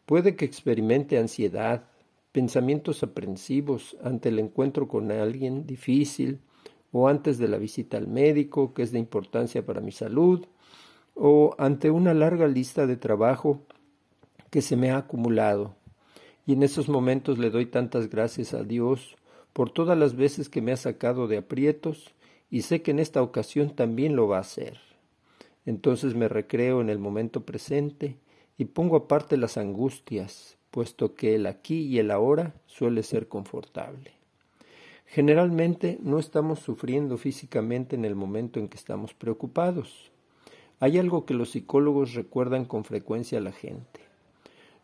Puede 0.06 0.36
que 0.36 0.46
experimente 0.46 1.18
ansiedad, 1.18 1.88
pensamientos 2.34 3.04
aprensivos 3.04 3.96
ante 4.04 4.30
el 4.30 4.40
encuentro 4.40 4.90
con 4.90 5.12
alguien 5.12 5.66
difícil 5.66 6.40
o 6.92 7.08
antes 7.08 7.38
de 7.38 7.48
la 7.48 7.58
visita 7.58 7.98
al 7.98 8.08
médico, 8.08 8.74
que 8.74 8.82
es 8.84 8.92
de 8.92 9.00
importancia 9.00 9.66
para 9.66 9.82
mi 9.82 9.92
salud, 9.92 10.46
o 11.16 11.56
ante 11.58 11.92
una 11.92 12.14
larga 12.14 12.48
lista 12.48 12.86
de 12.86 12.98
trabajo 12.98 13.62
que 14.50 14.62
se 14.62 14.76
me 14.76 14.92
ha 14.92 14.98
acumulado. 14.98 15.76
Y 16.46 16.54
en 16.54 16.64
esos 16.64 16.90
momentos 16.90 17.38
le 17.38 17.50
doy 17.50 17.68
tantas 17.68 18.10
gracias 18.10 18.54
a 18.54 18.64
Dios 18.64 19.16
por 19.54 19.70
todas 19.72 19.98
las 19.98 20.16
veces 20.16 20.50
que 20.50 20.62
me 20.62 20.72
ha 20.72 20.78
sacado 20.78 21.28
de 21.28 21.38
aprietos 21.38 22.14
y 22.50 22.64
sé 22.64 22.82
que 22.82 22.92
en 22.92 23.00
esta 23.00 23.22
ocasión 23.22 23.76
también 23.76 24.16
lo 24.16 24.28
va 24.28 24.38
a 24.38 24.42
hacer. 24.42 24.80
Entonces 25.66 26.16
me 26.16 26.28
recreo 26.28 26.82
en 26.82 26.90
el 26.90 27.00
momento 27.00 27.46
presente 27.46 28.18
y 28.58 28.66
pongo 28.66 28.96
aparte 28.96 29.38
las 29.38 29.58
angustias, 29.58 30.58
puesto 30.74 31.14
que 31.14 31.36
el 31.36 31.46
aquí 31.46 31.82
y 31.82 32.00
el 32.00 32.10
ahora 32.10 32.56
suele 32.66 33.04
ser 33.04 33.28
confortable. 33.28 34.12
Generalmente 35.06 36.00
no 36.02 36.18
estamos 36.18 36.58
sufriendo 36.58 37.20
físicamente 37.20 37.96
en 37.96 38.06
el 38.06 38.16
momento 38.16 38.60
en 38.60 38.68
que 38.68 38.78
estamos 38.78 39.14
preocupados. 39.14 40.12
Hay 40.80 40.98
algo 40.98 41.26
que 41.26 41.36
los 41.36 41.52
psicólogos 41.52 42.16
recuerdan 42.16 42.66
con 42.66 42.86
frecuencia 42.86 43.38
a 43.38 43.42
la 43.42 43.52
gente. 43.52 44.00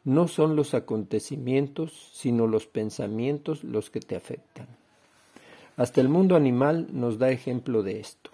No 0.04 0.28
son 0.28 0.56
los 0.56 0.76
acontecimientos, 0.76 2.12
sino 2.14 2.46
los 2.46 2.68
pensamientos 2.68 3.64
los 3.64 3.90
que 3.90 4.00
te 4.00 4.16
afectan. 4.16 4.68
Hasta 5.76 6.02
el 6.02 6.10
mundo 6.10 6.36
animal 6.36 6.90
nos 6.92 7.18
da 7.18 7.32
ejemplo 7.32 7.82
de 7.82 8.00
esto. 8.00 8.30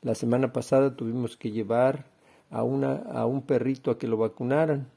La 0.00 0.16
semana 0.16 0.52
pasada 0.52 0.96
tuvimos 0.96 1.36
que 1.36 1.52
llevar 1.52 2.06
a, 2.50 2.64
una, 2.64 2.96
a 2.96 3.24
un 3.24 3.42
perrito 3.42 3.92
a 3.92 3.98
que 3.98 4.08
lo 4.08 4.16
vacunaran 4.16 4.88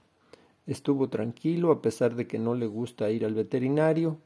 Estuvo 0.68 1.10
tranquilo 1.10 1.72
a 1.72 1.82
pesar 1.82 2.16
de 2.16 2.28
que 2.28 2.40
no 2.40 2.56
le 2.56 2.68
gusta 2.68 3.12
ir 3.12 3.26
al 3.26 3.34
veterinario 3.34 4.18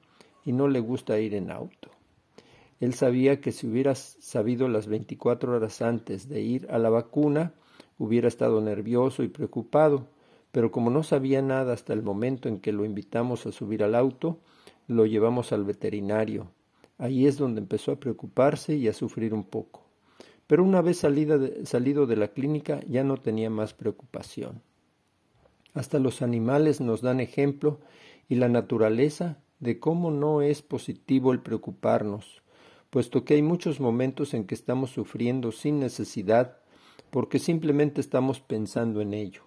y 0.45 0.53
no 0.53 0.67
le 0.67 0.79
gusta 0.79 1.19
ir 1.19 1.33
en 1.35 1.51
auto. 1.51 1.89
Él 2.79 2.93
sabía 2.93 3.41
que 3.41 3.51
si 3.51 3.67
hubiera 3.67 3.93
sabido 3.95 4.69
las 4.69 4.87
24 4.87 5.53
horas 5.53 5.81
antes 5.81 6.29
de 6.29 6.41
ir 6.41 6.67
a 6.69 6.79
la 6.79 6.89
vacuna, 6.89 7.53
hubiera 7.97 8.29
estado 8.29 8.61
nervioso 8.61 9.23
y 9.23 9.27
preocupado, 9.27 10.07
pero 10.51 10.71
como 10.71 10.89
no 10.89 11.03
sabía 11.03 11.41
nada 11.41 11.73
hasta 11.73 11.91
el 11.91 12.01
momento 12.01 12.47
en 12.47 12.59
que 12.59 12.71
lo 12.71 12.85
invitamos 12.85 13.45
a 13.45 13.51
subir 13.51 13.83
al 13.83 13.95
auto, 13.95 14.39
lo 14.87 15.05
llevamos 15.05 15.51
al 15.51 15.65
veterinario. 15.65 16.51
Ahí 16.97 17.27
es 17.27 17.37
donde 17.37 17.59
empezó 17.59 17.91
a 17.91 17.99
preocuparse 17.99 18.75
y 18.75 18.87
a 18.87 18.93
sufrir 18.93 19.33
un 19.33 19.43
poco. 19.43 19.83
Pero 20.47 20.63
una 20.63 20.81
vez 20.81 20.97
salido 20.97 22.07
de 22.07 22.15
la 22.15 22.29
clínica 22.29 22.79
ya 22.87 23.03
no 23.03 23.17
tenía 23.17 23.49
más 23.49 23.73
preocupación. 23.73 24.61
Hasta 25.73 25.99
los 25.99 26.21
animales 26.21 26.81
nos 26.81 27.01
dan 27.01 27.19
ejemplo 27.19 27.79
y 28.27 28.35
la 28.35 28.49
naturaleza 28.49 29.37
de 29.59 29.79
cómo 29.79 30.11
no 30.11 30.41
es 30.41 30.61
positivo 30.61 31.31
el 31.31 31.41
preocuparnos, 31.41 32.41
puesto 32.89 33.25
que 33.25 33.35
hay 33.35 33.41
muchos 33.41 33.79
momentos 33.79 34.33
en 34.33 34.45
que 34.45 34.55
estamos 34.55 34.91
sufriendo 34.91 35.51
sin 35.51 35.79
necesidad 35.79 36.57
porque 37.09 37.39
simplemente 37.39 38.01
estamos 38.01 38.39
pensando 38.39 39.01
en 39.01 39.13
ello. 39.13 39.43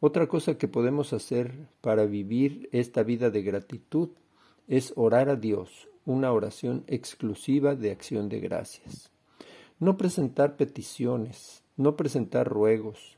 Otra 0.00 0.28
cosa 0.28 0.56
que 0.58 0.68
podemos 0.68 1.12
hacer 1.12 1.52
para 1.80 2.06
vivir 2.06 2.68
esta 2.72 3.02
vida 3.02 3.30
de 3.30 3.42
gratitud 3.42 4.10
es 4.68 4.92
orar 4.96 5.28
a 5.28 5.36
Dios, 5.36 5.88
una 6.04 6.32
oración 6.32 6.84
exclusiva 6.86 7.74
de 7.74 7.90
acción 7.90 8.28
de 8.28 8.40
gracias. 8.40 9.10
No 9.80 9.96
presentar 9.96 10.56
peticiones, 10.56 11.62
no 11.76 11.96
presentar 11.96 12.48
ruegos, 12.48 13.17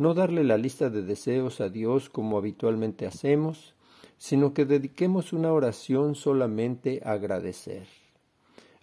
no 0.00 0.14
darle 0.14 0.44
la 0.44 0.56
lista 0.56 0.88
de 0.88 1.02
deseos 1.02 1.60
a 1.60 1.68
Dios 1.68 2.08
como 2.08 2.38
habitualmente 2.38 3.06
hacemos, 3.06 3.74
sino 4.16 4.54
que 4.54 4.64
dediquemos 4.64 5.34
una 5.34 5.52
oración 5.52 6.14
solamente 6.14 7.02
a 7.04 7.12
agradecer. 7.12 7.86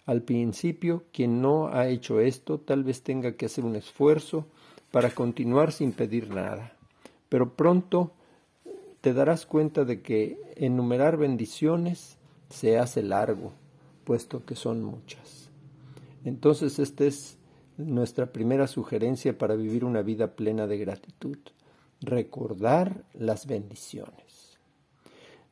Al 0.06 0.22
principio, 0.22 1.02
quien 1.12 1.42
no 1.42 1.70
ha 1.72 1.88
hecho 1.88 2.20
esto 2.20 2.60
tal 2.60 2.84
vez 2.84 3.02
tenga 3.02 3.32
que 3.32 3.46
hacer 3.46 3.64
un 3.64 3.74
esfuerzo 3.74 4.46
para 4.92 5.10
continuar 5.10 5.72
sin 5.72 5.90
pedir 5.90 6.30
nada, 6.32 6.76
pero 7.28 7.54
pronto 7.54 8.12
te 9.00 9.12
darás 9.12 9.44
cuenta 9.44 9.84
de 9.84 10.02
que 10.02 10.38
enumerar 10.54 11.16
bendiciones 11.16 12.16
se 12.48 12.78
hace 12.78 13.02
largo, 13.02 13.54
puesto 14.04 14.44
que 14.44 14.54
son 14.54 14.84
muchas. 14.84 15.50
Entonces 16.24 16.78
este 16.78 17.08
es 17.08 17.37
nuestra 17.78 18.32
primera 18.32 18.66
sugerencia 18.66 19.38
para 19.38 19.54
vivir 19.54 19.84
una 19.84 20.02
vida 20.02 20.34
plena 20.34 20.66
de 20.66 20.78
gratitud. 20.78 21.38
Recordar 22.00 23.04
las 23.14 23.46
bendiciones. 23.46 24.58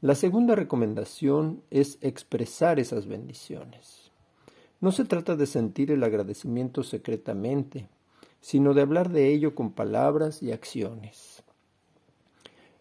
La 0.02 0.14
segunda 0.14 0.54
recomendación 0.54 1.62
es 1.70 1.98
expresar 2.02 2.78
esas 2.78 3.06
bendiciones. 3.06 4.10
No 4.80 4.92
se 4.92 5.04
trata 5.04 5.36
de 5.36 5.46
sentir 5.46 5.90
el 5.90 6.04
agradecimiento 6.04 6.82
secretamente, 6.82 7.88
sino 8.40 8.74
de 8.74 8.82
hablar 8.82 9.10
de 9.10 9.32
ello 9.32 9.54
con 9.54 9.72
palabras 9.72 10.42
y 10.42 10.52
acciones. 10.52 11.42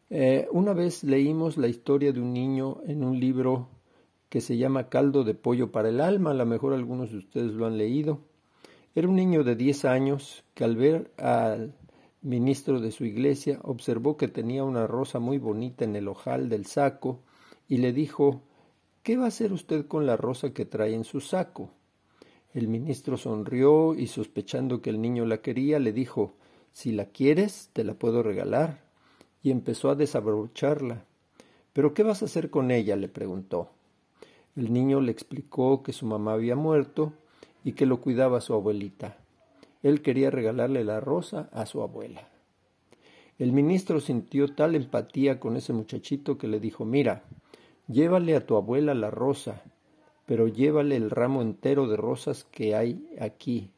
Eh, 0.09 0.47
una 0.51 0.73
vez 0.73 1.03
leímos 1.03 1.57
la 1.57 1.67
historia 1.67 2.11
de 2.11 2.19
un 2.19 2.33
niño 2.33 2.81
en 2.85 3.03
un 3.03 3.19
libro 3.19 3.69
que 4.29 4.41
se 4.41 4.57
llama 4.57 4.89
Caldo 4.89 5.23
de 5.23 5.33
Pollo 5.33 5.71
para 5.71 5.89
el 5.89 6.01
Alma, 6.01 6.31
a 6.31 6.35
lo 6.35 6.45
mejor 6.45 6.73
algunos 6.73 7.11
de 7.11 7.17
ustedes 7.17 7.53
lo 7.53 7.65
han 7.65 7.77
leído. 7.77 8.19
Era 8.97 9.09
un 9.09 9.17
niño 9.17 9.43
de 9.43 9.57
diez 9.57 9.83
años 9.83 10.45
que 10.53 10.63
al 10.63 10.77
ver 10.77 11.11
al 11.17 11.75
ministro 12.21 12.79
de 12.79 12.93
su 12.93 13.03
iglesia 13.03 13.59
observó 13.61 14.15
que 14.15 14.29
tenía 14.29 14.63
una 14.63 14.87
rosa 14.87 15.19
muy 15.19 15.37
bonita 15.37 15.83
en 15.83 15.97
el 15.97 16.07
ojal 16.07 16.47
del 16.47 16.65
saco 16.65 17.19
y 17.67 17.79
le 17.79 17.91
dijo 17.91 18.43
¿Qué 19.03 19.17
va 19.17 19.25
a 19.25 19.27
hacer 19.27 19.51
usted 19.51 19.85
con 19.85 20.05
la 20.05 20.15
rosa 20.15 20.53
que 20.53 20.63
trae 20.63 20.93
en 20.93 21.03
su 21.03 21.19
saco? 21.19 21.71
El 22.53 22.69
ministro 22.69 23.17
sonrió 23.17 23.95
y 23.95 24.07
sospechando 24.07 24.81
que 24.81 24.91
el 24.91 25.01
niño 25.01 25.25
la 25.25 25.41
quería, 25.41 25.77
le 25.77 25.91
dijo 25.91 26.37
Si 26.71 26.93
la 26.93 27.07
quieres, 27.07 27.71
te 27.73 27.83
la 27.83 27.95
puedo 27.95 28.23
regalar. 28.23 28.85
Y 29.43 29.51
empezó 29.51 29.89
a 29.89 29.95
desabrocharla. 29.95 31.03
¿Pero 31.73 31.93
qué 31.93 32.03
vas 32.03 32.21
a 32.21 32.25
hacer 32.25 32.49
con 32.49 32.71
ella? 32.71 32.95
le 32.95 33.09
preguntó. 33.09 33.71
El 34.55 34.71
niño 34.71 35.01
le 35.01 35.11
explicó 35.11 35.83
que 35.83 35.91
su 35.91 36.05
mamá 36.05 36.31
había 36.31 36.55
muerto 36.55 37.11
y 37.65 37.73
que 37.73 37.85
lo 37.85 37.99
cuidaba 37.99 38.39
su 38.39 38.53
abuelita. 38.53 39.17
Él 39.83 40.01
quería 40.01 40.31
regalarle 40.31 40.85
la 40.85 41.01
rosa 41.01 41.49
a 41.51 41.65
su 41.65 41.81
abuela. 41.81 42.29
El 43.37 43.51
ministro 43.51 43.99
sintió 43.99 44.47
tal 44.55 44.75
empatía 44.75 45.41
con 45.41 45.57
ese 45.57 45.73
muchachito 45.73 46.37
que 46.37 46.47
le 46.47 46.61
dijo 46.61 46.85
Mira, 46.85 47.23
llévale 47.89 48.37
a 48.37 48.45
tu 48.45 48.55
abuela 48.55 48.93
la 48.93 49.11
rosa, 49.11 49.63
pero 50.25 50.47
llévale 50.47 50.95
el 50.95 51.09
ramo 51.09 51.41
entero 51.41 51.89
de 51.89 51.97
rosas 51.97 52.45
que 52.45 52.73
hay 52.73 53.05
aquí, 53.19 53.71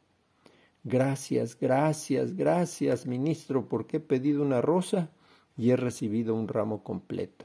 Gracias, 0.84 1.58
gracias, 1.60 2.34
gracias, 2.34 3.06
ministro, 3.06 3.68
porque 3.68 3.98
he 3.98 4.00
pedido 4.00 4.42
una 4.42 4.62
rosa 4.62 5.10
y 5.56 5.68
he 5.70 5.76
recibido 5.76 6.34
un 6.34 6.48
ramo 6.48 6.82
completo. 6.82 7.44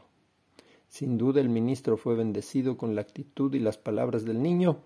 Sin 0.88 1.18
duda 1.18 1.42
el 1.42 1.50
ministro 1.50 1.98
fue 1.98 2.16
bendecido 2.16 2.78
con 2.78 2.96
la 2.96 3.02
actitud 3.02 3.54
y 3.54 3.60
las 3.60 3.78
palabras 3.78 4.24
del 4.24 4.42
niño, 4.42 4.78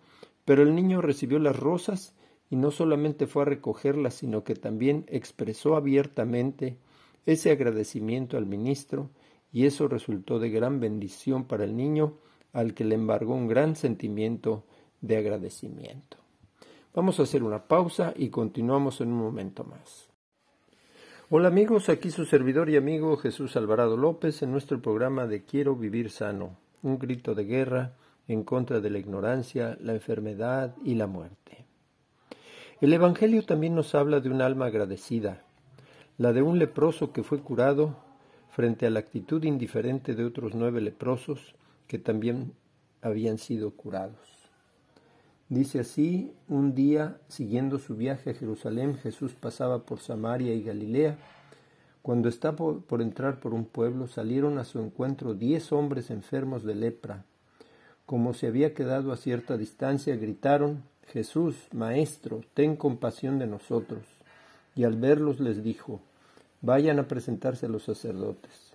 pero 0.47 0.63
el 0.63 0.75
niño 0.75 1.01
recibió 1.01 1.39
las 1.39 1.59
rosas 1.59 2.15
y 2.49 2.55
no 2.55 2.71
solamente 2.71 3.27
fue 3.27 3.41
a 3.41 3.45
recogerlas, 3.47 4.13
sino 4.13 4.45
que 4.45 4.55
también 4.55 5.03
expresó 5.09 5.75
abiertamente 5.75 6.77
ese 7.25 7.51
agradecimiento 7.51 8.37
al 8.37 8.45
ministro, 8.45 9.09
y 9.51 9.65
eso 9.65 9.89
resultó 9.89 10.39
de 10.39 10.49
gran 10.49 10.79
bendición 10.79 11.43
para 11.43 11.65
el 11.65 11.75
niño, 11.75 12.13
al 12.53 12.73
que 12.73 12.85
le 12.85 12.95
embargó 12.95 13.35
un 13.35 13.49
gran 13.49 13.75
sentimiento 13.75 14.63
de 15.01 15.17
agradecimiento. 15.17 16.15
Vamos 16.93 17.19
a 17.19 17.23
hacer 17.23 17.43
una 17.43 17.67
pausa 17.67 18.13
y 18.15 18.29
continuamos 18.29 19.01
en 19.01 19.09
un 19.09 19.17
momento 19.17 19.65
más. 19.65 20.07
Hola 21.29 21.49
amigos, 21.49 21.89
aquí 21.89 22.09
su 22.09 22.23
servidor 22.23 22.69
y 22.69 22.77
amigo 22.77 23.17
Jesús 23.17 23.57
Alvarado 23.57 23.97
López 23.97 24.41
en 24.43 24.53
nuestro 24.53 24.81
programa 24.81 25.27
de 25.27 25.43
Quiero 25.43 25.75
vivir 25.75 26.09
sano, 26.09 26.55
un 26.83 26.97
grito 26.99 27.35
de 27.35 27.43
guerra 27.43 27.97
en 28.27 28.43
contra 28.43 28.79
de 28.79 28.89
la 28.89 28.99
ignorancia, 28.99 29.77
la 29.81 29.93
enfermedad 29.93 30.75
y 30.83 30.95
la 30.95 31.07
muerte. 31.07 31.65
El 32.81 32.93
Evangelio 32.93 33.43
también 33.43 33.73
nos 33.73 33.95
habla 33.95 34.19
de 34.19 34.29
un 34.29 34.41
alma 34.41 34.67
agradecida, 34.67 35.41
la 36.17 36.33
de 36.33 36.41
un 36.41 36.59
leproso 36.59 37.11
que 37.11 37.23
fue 37.23 37.39
curado 37.39 37.95
frente 38.49 38.85
a 38.85 38.89
la 38.89 38.99
actitud 38.99 39.43
indiferente 39.43 40.15
de 40.15 40.25
otros 40.25 40.55
nueve 40.55 40.81
leprosos 40.81 41.55
que 41.87 41.99
también 41.99 42.53
habían 43.01 43.37
sido 43.37 43.71
curados. 43.71 44.37
Dice 45.49 45.79
así, 45.79 46.33
un 46.49 46.75
día, 46.75 47.21
siguiendo 47.29 47.79
su 47.79 47.95
viaje 47.95 48.31
a 48.31 48.33
Jerusalén, 48.33 48.97
Jesús 48.97 49.33
pasaba 49.33 49.85
por 49.85 49.99
Samaria 49.99 50.53
y 50.53 50.61
Galilea. 50.61 51.17
Cuando 52.01 52.27
estaba 52.27 52.57
por, 52.57 53.01
entrar 53.01 53.39
por 53.39 53.53
un 53.53 53.63
pueblo, 53.63 54.07
salieron 54.07 54.57
a 54.57 54.65
su 54.65 54.79
encuentro 54.79 55.33
diez 55.33 55.71
hombres 55.71 56.09
enfermos 56.09 56.63
de 56.63 56.75
lepra. 56.75 57.25
Como 58.07 58.33
se 58.33 58.47
había 58.47 58.73
quedado 58.73 59.11
a 59.11 59.17
cierta 59.17 59.57
distancia, 59.57 60.15
gritaron, 60.15 60.83
Jesús, 61.07 61.57
Maestro, 61.73 62.39
ten 62.53 62.77
compasión 62.77 63.37
de 63.37 63.47
nosotros. 63.47 64.05
Y 64.75 64.85
al 64.85 64.95
verlos 64.95 65.41
les 65.41 65.61
dijo, 65.61 65.99
vayan 66.61 66.99
a 66.99 67.09
presentarse 67.09 67.65
a 67.65 67.69
los 67.69 67.83
sacerdotes. 67.83 68.71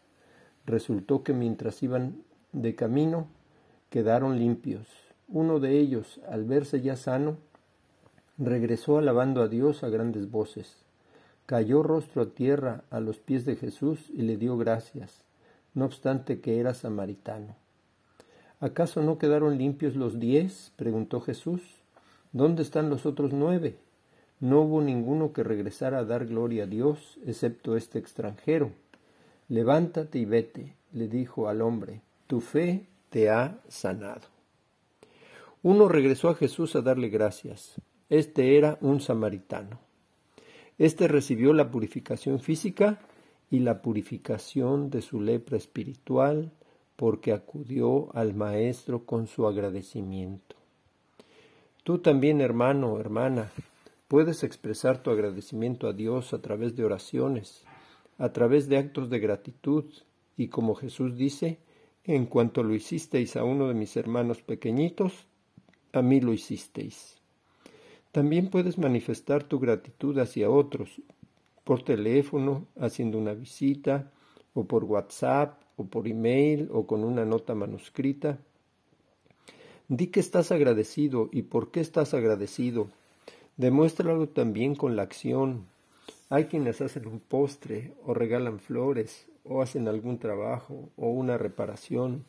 Resultó 0.67 1.23
que 1.23 1.33
mientras 1.33 1.83
iban 1.83 2.23
de 2.53 2.75
camino, 2.75 3.27
quedaron 3.89 4.39
limpios. 4.39 4.87
Uno 5.29 5.61
de 5.61 5.79
ellos, 5.79 6.21
al 6.29 6.45
verse 6.45 6.83
ya 6.83 6.97
sano, 6.97 7.39
regresó 8.37 8.99
alabando 8.99 9.41
a 9.41 9.49
Dios 9.49 9.83
a 9.83 9.89
grandes 9.89 10.31
voces. 10.31 10.77
Cayó 11.47 11.83
rostro 11.83 12.21
a 12.21 12.27
tierra 12.27 12.85
a 12.91 13.01
los 13.01 13.17
pies 13.19 13.47
de 13.47 13.57
Jesús 13.57 14.11
y 14.11 14.21
le 14.25 14.37
dio 14.37 14.59
gracias, 14.59 15.23
no 15.73 15.87
obstante 15.87 16.43
que 16.43 16.61
era 16.61 16.75
samaritano. 16.75 17.62
¿Acaso 18.63 19.03
no 19.03 19.19
quedaron 19.19 19.59
limpios 19.59 19.97
los 19.97 20.21
diez? 20.21 20.71
preguntó 20.77 21.21
Jesús. 21.21 21.61
¿Dónde 22.31 22.63
están 22.63 22.91
los 22.91 23.07
otros 23.07 23.33
nueve? 23.33 23.75
No 24.39 24.61
hubo 24.61 24.81
ninguno 24.81 25.33
que 25.33 25.43
regresara 25.43 25.99
a 25.99 26.05
dar 26.05 26.27
gloria 26.27 26.63
a 26.63 26.67
Dios, 26.69 27.19
excepto 27.27 27.77
este 27.77 27.99
extranjero. 27.99 28.71
Levántate 29.49 30.21
y 30.21 30.27
vete, 30.27 30.77
le 30.93 31.09
dijo 31.09 31.49
al 31.49 31.61
hombre, 31.61 32.03
tu 32.29 32.41
fe 32.41 32.87
te 33.11 33.31
ha 33.31 33.59
sanado. 33.67 34.29
Uno 35.65 35.89
regresó 35.89 36.29
a 36.29 36.37
Jesús 36.37 36.77
a 36.77 36.83
darle 36.83 37.09
gracias. 37.09 37.75
Este 38.11 38.57
era 38.57 38.79
un 38.81 39.01
samaritano. 39.01 39.81
Este 40.79 41.09
recibió 41.09 41.53
la 41.53 41.69
purificación 41.69 42.39
física 42.39 43.01
y 43.51 43.59
la 43.59 43.83
purificación 43.83 44.89
de 44.89 45.03
su 45.03 45.21
lepra 45.21 45.57
espiritual 45.57 46.53
porque 46.97 47.33
acudió 47.33 48.15
al 48.15 48.35
Maestro 48.35 49.05
con 49.05 49.27
su 49.27 49.47
agradecimiento. 49.47 50.57
Tú 51.85 51.99
también, 51.99 52.41
hermano 52.41 53.01
hermana, 53.01 53.51
puedes 54.09 54.45
expresar 54.45 55.03
tu 55.03 55.11
agradecimiento 55.11 55.89
a 55.89 55.93
Dios 55.93 56.33
a 56.33 56.41
través 56.41 56.77
de 56.77 56.85
oraciones, 56.85 57.65
a 58.19 58.33
través 58.33 58.69
de 58.69 58.77
actos 58.77 59.11
de 59.11 59.19
gratitud, 59.19 59.85
y 60.37 60.49
como 60.49 60.75
Jesús 60.75 61.17
dice, 61.17 61.59
en 62.05 62.27
cuanto 62.27 62.63
lo 62.63 62.75
hicisteis 62.75 63.37
a 63.37 63.45
uno 63.45 63.69
de 63.69 63.75
mis 63.75 63.97
hermanos 63.97 64.43
pequeñitos, 64.43 65.27
a 65.93 66.03
mí 66.03 66.21
lo 66.21 66.33
hicisteis. 66.33 67.17
También 68.13 68.51
puedes 68.51 68.77
manifestar 68.77 69.45
tu 69.45 69.59
gratitud 69.59 70.19
hacia 70.19 70.51
otros, 70.51 71.01
por 71.65 71.83
teléfono, 71.83 72.67
haciendo 72.79 73.19
una 73.19 73.35
visita, 73.35 74.13
o 74.55 74.65
por 74.65 74.85
WhatsApp, 74.85 75.62
o 75.77 75.85
por 75.85 76.09
email, 76.09 76.69
o 76.73 76.87
con 76.87 77.05
una 77.05 77.25
nota 77.25 77.55
manuscrita. 77.55 78.39
Di 79.89 80.09
que 80.09 80.21
estás 80.21 80.53
agradecido 80.53 81.29
y 81.33 81.43
por 81.43 81.71
qué 81.71 81.81
estás 81.81 82.15
agradecido. 82.15 82.89
Demuéstralo 83.57 84.29
también 84.29 84.75
con 84.75 84.97
la 84.97 85.03
acción. 85.03 85.67
Hay 86.31 86.47
quienes 86.47 86.81
hacen 86.81 87.07
un 87.07 87.21
postre, 87.21 87.93
o 88.05 88.15
regalan 88.15 88.59
flores, 88.59 89.27
o 89.45 89.61
hacen 89.61 89.89
algún 89.89 90.19
trabajo, 90.19 90.89
o 90.97 91.09
una 91.09 91.37
reparación, 91.37 92.25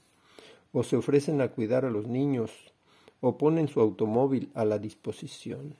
o 0.71 0.83
se 0.83 0.97
ofrecen 0.97 1.39
a 1.41 1.49
cuidar 1.49 1.85
a 1.85 1.89
los 1.89 2.07
niños, 2.07 2.51
o 3.21 3.37
ponen 3.37 3.67
su 3.67 3.79
automóvil 3.79 4.49
a 4.53 4.65
la 4.65 4.79
disposición. 4.79 5.75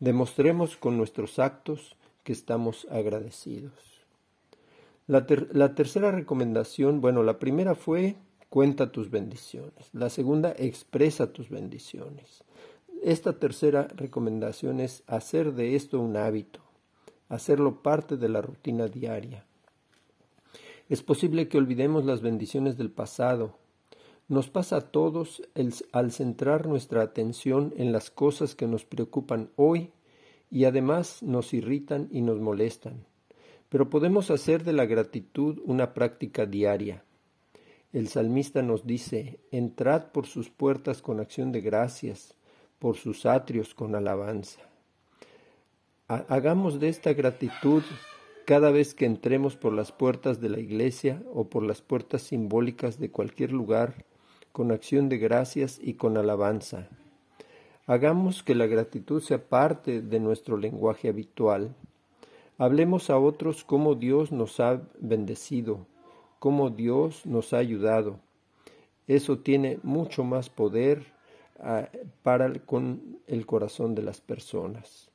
Demostremos 0.00 0.76
con 0.76 0.96
nuestros 0.98 1.38
actos 1.38 1.96
que 2.24 2.32
estamos 2.32 2.86
agradecidos. 2.90 3.97
La, 5.08 5.26
tercera 5.26 6.12
recomendación, 6.12 7.00
bueno, 7.00 7.22
la 7.22 7.38
primera 7.38 7.74
fue 7.74 8.16
cuenta 8.50 8.92
tus 8.92 9.10
bendiciones. 9.10 9.88
La 9.92 10.10
segunda, 10.10 10.54
expresa 10.56 11.32
tus 11.32 11.48
bendiciones. 11.48 12.44
Esta 13.02 13.32
tercera 13.32 13.88
recomendación 13.96 14.80
es 14.80 15.02
hacer 15.06 15.54
de 15.54 15.74
esto 15.76 15.98
un 15.98 16.16
hábito, 16.16 16.60
hacerlo 17.28 17.82
parte 17.82 18.18
de 18.18 18.28
la 18.28 18.42
rutina 18.42 18.86
diaria. 18.86 19.46
Es 20.90 21.02
posible 21.02 21.48
que 21.48 21.58
olvidemos 21.58 22.04
las 22.04 22.20
bendiciones 22.20 22.76
del 22.76 22.90
pasado 22.90 23.56
nos 24.28 24.50
pasa 24.50 24.76
a 24.76 24.80
todos 24.90 25.42
al 25.92 26.12
centrar 26.12 26.66
nuestra 26.66 27.00
atención 27.00 27.72
en 27.78 27.92
las 27.92 28.10
cosas 28.10 28.54
que 28.54 28.66
nos 28.66 28.84
preocupan 28.84 29.48
hoy 29.56 29.90
y 30.50 30.64
además 30.64 31.22
nos 31.22 31.54
irritan 31.54 32.08
y 32.12 32.20
nos 32.20 32.38
molestan. 32.38 33.06
Pero 33.68 33.90
podemos 33.90 34.30
hacer 34.30 34.64
de 34.64 34.72
la 34.72 34.86
gratitud 34.86 35.60
una 35.64 35.94
práctica 35.94 36.46
diaria. 36.46 37.04
El 37.92 38.08
salmista 38.08 38.62
nos 38.62 38.86
dice, 38.86 39.40
entrad 39.50 40.12
por 40.12 40.26
sus 40.26 40.50
puertas 40.50 41.02
con 41.02 41.20
acción 41.20 41.52
de 41.52 41.60
gracias, 41.60 42.34
por 42.78 42.96
sus 42.96 43.26
atrios 43.26 43.74
con 43.74 43.94
alabanza. 43.94 44.60
Hagamos 46.06 46.80
de 46.80 46.88
esta 46.88 47.12
gratitud 47.12 47.82
cada 48.46 48.70
vez 48.70 48.94
que 48.94 49.04
entremos 49.04 49.56
por 49.56 49.74
las 49.74 49.92
puertas 49.92 50.40
de 50.40 50.48
la 50.48 50.58
iglesia 50.58 51.22
o 51.34 51.50
por 51.50 51.62
las 51.62 51.82
puertas 51.82 52.22
simbólicas 52.22 52.98
de 52.98 53.10
cualquier 53.10 53.52
lugar 53.52 54.06
con 54.52 54.72
acción 54.72 55.10
de 55.10 55.18
gracias 55.18 55.78
y 55.82 55.94
con 55.94 56.16
alabanza. 56.16 56.88
Hagamos 57.86 58.42
que 58.42 58.54
la 58.54 58.66
gratitud 58.66 59.22
sea 59.22 59.48
parte 59.48 60.00
de 60.00 60.18
nuestro 60.20 60.56
lenguaje 60.56 61.08
habitual. 61.08 61.74
Hablemos 62.58 63.08
a 63.08 63.18
otros 63.18 63.62
cómo 63.62 63.94
Dios 63.94 64.32
nos 64.32 64.58
ha 64.58 64.82
bendecido, 64.98 65.86
cómo 66.40 66.70
Dios 66.70 67.24
nos 67.24 67.52
ha 67.52 67.58
ayudado. 67.58 68.18
Eso 69.06 69.38
tiene 69.38 69.78
mucho 69.84 70.24
más 70.24 70.50
poder 70.50 71.06
ah, 71.60 71.88
para 72.24 72.52
con 72.58 73.20
el 73.28 73.46
corazón 73.46 73.94
de 73.94 74.02
las 74.02 74.20
personas. 74.20 75.08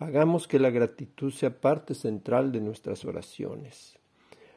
Hagamos 0.00 0.48
que 0.48 0.58
la 0.58 0.70
gratitud 0.70 1.32
sea 1.32 1.60
parte 1.60 1.94
central 1.94 2.50
de 2.50 2.60
nuestras 2.60 3.04
oraciones. 3.04 3.96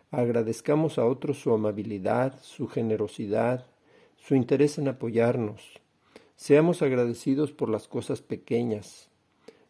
Agradezcamos 0.09 0.97
a 0.97 1.05
otros 1.05 1.37
su 1.37 1.53
amabilidad, 1.53 2.41
su 2.41 2.67
generosidad, 2.67 3.67
su 4.17 4.33
interés 4.33 4.79
en 4.79 4.87
apoyarnos. 4.87 5.79
Seamos 6.35 6.81
agradecidos 6.81 7.51
por 7.51 7.69
las 7.69 7.87
cosas 7.87 8.21
pequeñas. 8.21 9.11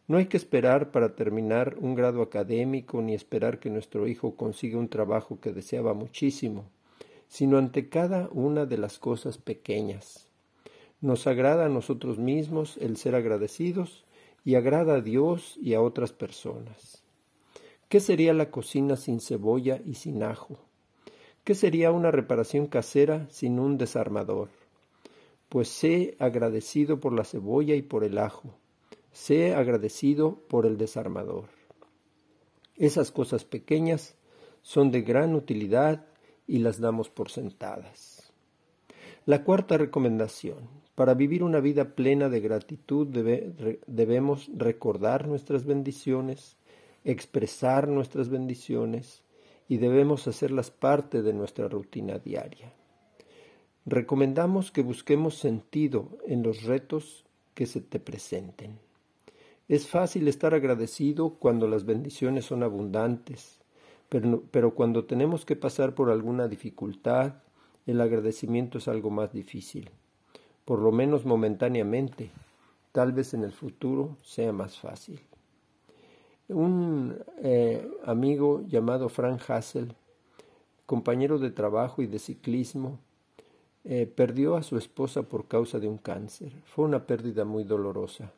No 0.08 0.18
hay 0.18 0.26
que 0.26 0.36
esperar 0.36 0.92
para 0.92 1.16
terminar 1.16 1.76
un 1.80 1.96
grado 1.96 2.22
académico 2.22 3.02
ni 3.02 3.12
esperar 3.12 3.58
que 3.58 3.70
nuestro 3.70 4.06
hijo 4.06 4.36
consiga 4.36 4.78
un 4.78 4.88
trabajo 4.88 5.40
que 5.40 5.52
deseaba 5.52 5.94
muchísimo, 5.94 6.66
sino 7.26 7.58
ante 7.58 7.88
cada 7.88 8.28
una 8.30 8.66
de 8.66 8.78
las 8.78 9.00
cosas 9.00 9.36
pequeñas. 9.36 10.28
Nos 11.00 11.26
agrada 11.26 11.66
a 11.66 11.68
nosotros 11.68 12.18
mismos 12.18 12.76
el 12.80 12.96
ser 12.96 13.16
agradecidos 13.16 14.04
y 14.44 14.54
agrada 14.54 14.94
a 14.94 15.00
Dios 15.00 15.58
y 15.60 15.74
a 15.74 15.82
otras 15.82 16.12
personas. 16.12 17.02
¿Qué 17.88 17.98
sería 17.98 18.32
la 18.32 18.52
cocina 18.52 18.96
sin 18.96 19.20
cebolla 19.20 19.80
y 19.84 19.94
sin 19.94 20.22
ajo? 20.22 20.56
¿Qué 21.42 21.56
sería 21.56 21.90
una 21.90 22.12
reparación 22.12 22.68
casera 22.68 23.26
sin 23.28 23.58
un 23.58 23.76
desarmador? 23.76 24.50
Pues 25.48 25.66
sé 25.68 26.14
agradecido 26.20 27.00
por 27.00 27.12
la 27.12 27.24
cebolla 27.24 27.74
y 27.74 27.82
por 27.82 28.04
el 28.04 28.18
ajo 28.18 28.54
Sé 29.16 29.54
agradecido 29.54 30.42
por 30.46 30.66
el 30.66 30.76
desarmador. 30.76 31.46
Esas 32.76 33.10
cosas 33.10 33.46
pequeñas 33.46 34.14
son 34.60 34.90
de 34.90 35.00
gran 35.00 35.34
utilidad 35.34 36.04
y 36.46 36.58
las 36.58 36.80
damos 36.80 37.08
por 37.08 37.30
sentadas. 37.30 38.30
La 39.24 39.42
cuarta 39.42 39.78
recomendación. 39.78 40.68
Para 40.94 41.14
vivir 41.14 41.42
una 41.42 41.60
vida 41.60 41.94
plena 41.96 42.28
de 42.28 42.40
gratitud 42.40 43.06
debemos 43.86 44.50
recordar 44.54 45.26
nuestras 45.26 45.64
bendiciones, 45.64 46.58
expresar 47.02 47.88
nuestras 47.88 48.28
bendiciones 48.28 49.22
y 49.66 49.78
debemos 49.78 50.28
hacerlas 50.28 50.70
parte 50.70 51.22
de 51.22 51.32
nuestra 51.32 51.68
rutina 51.68 52.18
diaria. 52.18 52.74
Recomendamos 53.86 54.70
que 54.70 54.82
busquemos 54.82 55.38
sentido 55.38 56.18
en 56.26 56.42
los 56.42 56.64
retos 56.64 57.24
que 57.54 57.64
se 57.64 57.80
te 57.80 57.98
presenten. 57.98 58.84
Es 59.68 59.88
fácil 59.88 60.28
estar 60.28 60.54
agradecido 60.54 61.30
cuando 61.40 61.66
las 61.66 61.84
bendiciones 61.84 62.44
son 62.44 62.62
abundantes, 62.62 63.58
pero, 64.08 64.74
cuando 64.76 65.06
tenemos 65.06 65.44
que 65.44 65.56
pasar 65.56 65.92
por 65.96 66.08
alguna 66.08 66.46
dificultad, 66.46 67.42
el 67.84 68.00
agradecimiento 68.00 68.78
es 68.78 68.86
algo 68.86 69.10
más 69.10 69.32
difícil, 69.32 69.90
por 70.64 70.78
lo 70.78 70.92
menos 70.92 71.24
momentáneamente, 71.24 72.30
tal 72.92 73.10
vez 73.10 73.34
en 73.34 73.42
el 73.42 73.50
futuro 73.50 74.16
sea 74.22 74.52
más 74.52 74.78
fácil. 74.78 75.20
Un 76.48 77.18
eh, 77.38 77.90
amigo 78.04 78.62
llamado 78.68 79.08
Frank 79.08 79.50
Hassel, 79.50 79.96
compañero 80.86 81.40
de 81.40 81.50
trabajo 81.50 82.02
y 82.02 82.06
de 82.06 82.20
ciclismo, 82.20 83.00
eh, 83.82 84.06
perdió 84.06 84.54
a 84.54 84.62
su 84.62 84.78
esposa 84.78 85.22
por 85.22 85.48
causa 85.48 85.80
de 85.80 85.88
un 85.88 85.98
cáncer. 85.98 86.52
Fue 86.66 86.84
una 86.84 87.04
pérdida 87.04 87.44
muy 87.44 87.64
dolorosa 87.64 88.32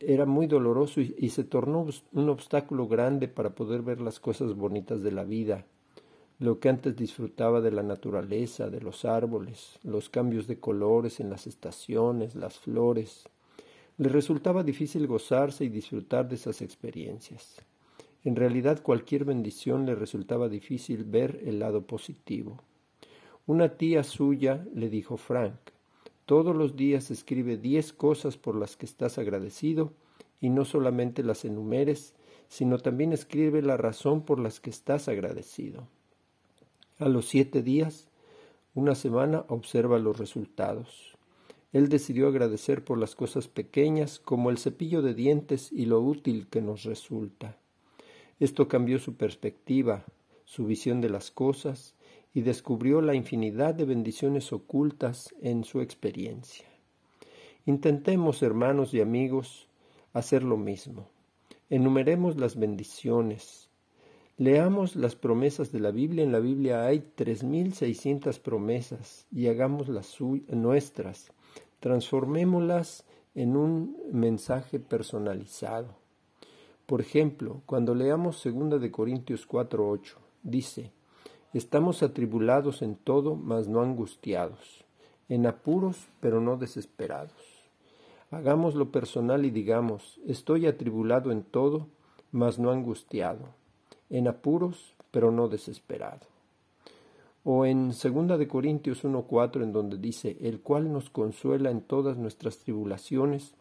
era 0.00 0.26
muy 0.26 0.46
doloroso 0.46 1.00
y, 1.00 1.28
se 1.30 1.44
tornó 1.44 1.86
un 2.12 2.28
obstáculo 2.28 2.86
grande 2.86 3.28
para 3.28 3.50
poder 3.50 3.82
ver 3.82 4.00
las 4.00 4.20
cosas 4.20 4.54
bonitas 4.54 5.02
de 5.02 5.12
la 5.12 5.24
vida, 5.24 5.66
lo 6.38 6.60
que 6.60 6.68
antes 6.68 6.96
disfrutaba 6.96 7.60
de 7.60 7.72
la 7.72 7.82
naturaleza, 7.82 8.70
de 8.70 8.80
los 8.80 9.04
árboles, 9.04 9.78
los 9.82 10.08
cambios 10.08 10.46
de 10.46 10.60
colores 10.60 11.18
en 11.20 11.30
las 11.30 11.46
estaciones, 11.46 12.36
las 12.36 12.58
flores. 12.58 13.28
Le 13.96 14.08
resultaba 14.08 14.62
difícil 14.62 15.08
gozarse 15.08 15.64
y 15.64 15.68
disfrutar 15.68 16.28
de 16.28 16.36
esas 16.36 16.62
experiencias. 16.62 17.60
En 18.24 18.36
realidad 18.36 18.82
cualquier 18.82 19.24
bendición 19.24 19.86
le 19.86 19.96
resultaba 19.96 20.48
difícil 20.48 21.04
ver 21.04 21.40
el 21.44 21.58
lado 21.58 21.82
positivo. 21.82 22.58
Una 23.46 23.76
tía 23.76 24.04
suya 24.04 24.64
le 24.74 24.90
dijo 24.90 25.16
Frank, 25.16 25.58
todos 26.28 26.54
los 26.54 26.76
días 26.76 27.10
escribe 27.10 27.56
diez 27.56 27.94
cosas 27.94 28.36
por 28.36 28.54
las 28.54 28.76
que 28.76 28.84
estás 28.84 29.16
agradecido 29.16 29.94
y 30.42 30.50
no 30.50 30.66
solamente 30.66 31.22
las 31.22 31.46
enumeres, 31.46 32.12
sino 32.48 32.76
también 32.76 33.14
escribe 33.14 33.62
la 33.62 33.78
razón 33.78 34.20
por 34.20 34.38
las 34.38 34.60
que 34.60 34.68
estás 34.68 35.08
agradecido. 35.08 35.88
A 36.98 37.08
los 37.08 37.26
siete 37.26 37.62
días, 37.62 38.08
una 38.74 38.94
semana, 38.94 39.46
observa 39.48 39.98
los 39.98 40.18
resultados. 40.18 41.16
Él 41.72 41.88
decidió 41.88 42.28
agradecer 42.28 42.84
por 42.84 42.98
las 42.98 43.14
cosas 43.14 43.48
pequeñas 43.48 44.18
como 44.18 44.50
el 44.50 44.58
cepillo 44.58 45.00
de 45.00 45.14
dientes 45.14 45.72
y 45.72 45.86
lo 45.86 46.02
útil 46.02 46.46
que 46.50 46.60
nos 46.60 46.82
resulta. 46.82 47.56
Esto 48.38 48.68
cambió 48.68 48.98
su 48.98 49.14
perspectiva, 49.14 50.04
su 50.44 50.66
visión 50.66 51.00
de 51.00 51.08
las 51.08 51.30
cosas 51.30 51.94
y 52.34 52.42
descubrió 52.42 53.00
la 53.00 53.14
infinidad 53.14 53.74
de 53.74 53.84
bendiciones 53.84 54.52
ocultas 54.52 55.34
en 55.40 55.64
su 55.64 55.80
experiencia. 55.80 56.66
Intentemos, 57.66 58.42
hermanos 58.42 58.94
y 58.94 59.00
amigos, 59.00 59.68
hacer 60.12 60.42
lo 60.42 60.56
mismo. 60.56 61.08
Enumeremos 61.70 62.36
las 62.36 62.56
bendiciones. 62.56 63.68
Leamos 64.36 64.96
las 64.96 65.16
promesas 65.16 65.72
de 65.72 65.80
la 65.80 65.90
Biblia. 65.90 66.24
En 66.24 66.32
la 66.32 66.38
Biblia 66.38 66.86
hay 66.86 67.00
3.600 67.16 68.38
promesas 68.40 69.26
y 69.32 69.48
hagamos 69.48 69.88
las 69.88 70.16
nuestras. 70.48 71.32
Transformémoslas 71.80 73.04
en 73.34 73.56
un 73.56 73.96
mensaje 74.12 74.78
personalizado. 74.80 75.96
Por 76.86 77.00
ejemplo, 77.00 77.62
cuando 77.66 77.94
leamos 77.94 78.42
2 78.42 78.80
de 78.80 78.90
Corintios 78.90 79.46
4:8, 79.46 80.16
dice: 80.42 80.90
Estamos 81.54 82.02
atribulados 82.02 82.82
en 82.82 82.94
todo, 82.94 83.34
mas 83.34 83.68
no 83.68 83.80
angustiados, 83.80 84.84
en 85.30 85.46
apuros, 85.46 86.08
pero 86.20 86.42
no 86.42 86.58
desesperados. 86.58 87.32
Hagamos 88.30 88.74
lo 88.74 88.92
personal 88.92 89.46
y 89.46 89.50
digamos, 89.50 90.20
estoy 90.26 90.66
atribulado 90.66 91.32
en 91.32 91.42
todo, 91.42 91.86
mas 92.32 92.58
no 92.58 92.70
angustiado, 92.70 93.46
en 94.10 94.28
apuros, 94.28 94.94
pero 95.10 95.30
no 95.30 95.48
desesperado. 95.48 96.26
O 97.44 97.64
en 97.64 97.92
2 97.92 98.38
de 98.38 98.46
Corintios 98.46 99.02
1:4 99.02 99.62
en 99.62 99.72
donde 99.72 99.96
dice, 99.96 100.36
el 100.42 100.60
cual 100.60 100.92
nos 100.92 101.08
consuela 101.08 101.70
en 101.70 101.80
todas 101.80 102.18
nuestras 102.18 102.58
tribulaciones, 102.58 103.54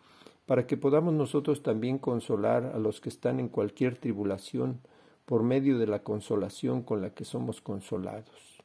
para 0.46 0.68
que 0.68 0.76
podamos 0.76 1.14
nosotros 1.14 1.64
también 1.64 2.00
consolar 2.00 2.66
a 2.76 2.80
los 2.80 3.00
que 3.00 3.08
están 3.08 3.40
en 3.40 3.48
cualquier 3.48 3.98
tribulación, 3.98 4.82
por 5.28 5.44
medio 5.44 5.78
de 5.78 5.88
la 5.88 6.04
consolación 6.04 6.84
con 6.84 7.02
la 7.02 7.10
que 7.10 7.26
somos 7.26 7.60
consolados. 7.60 8.64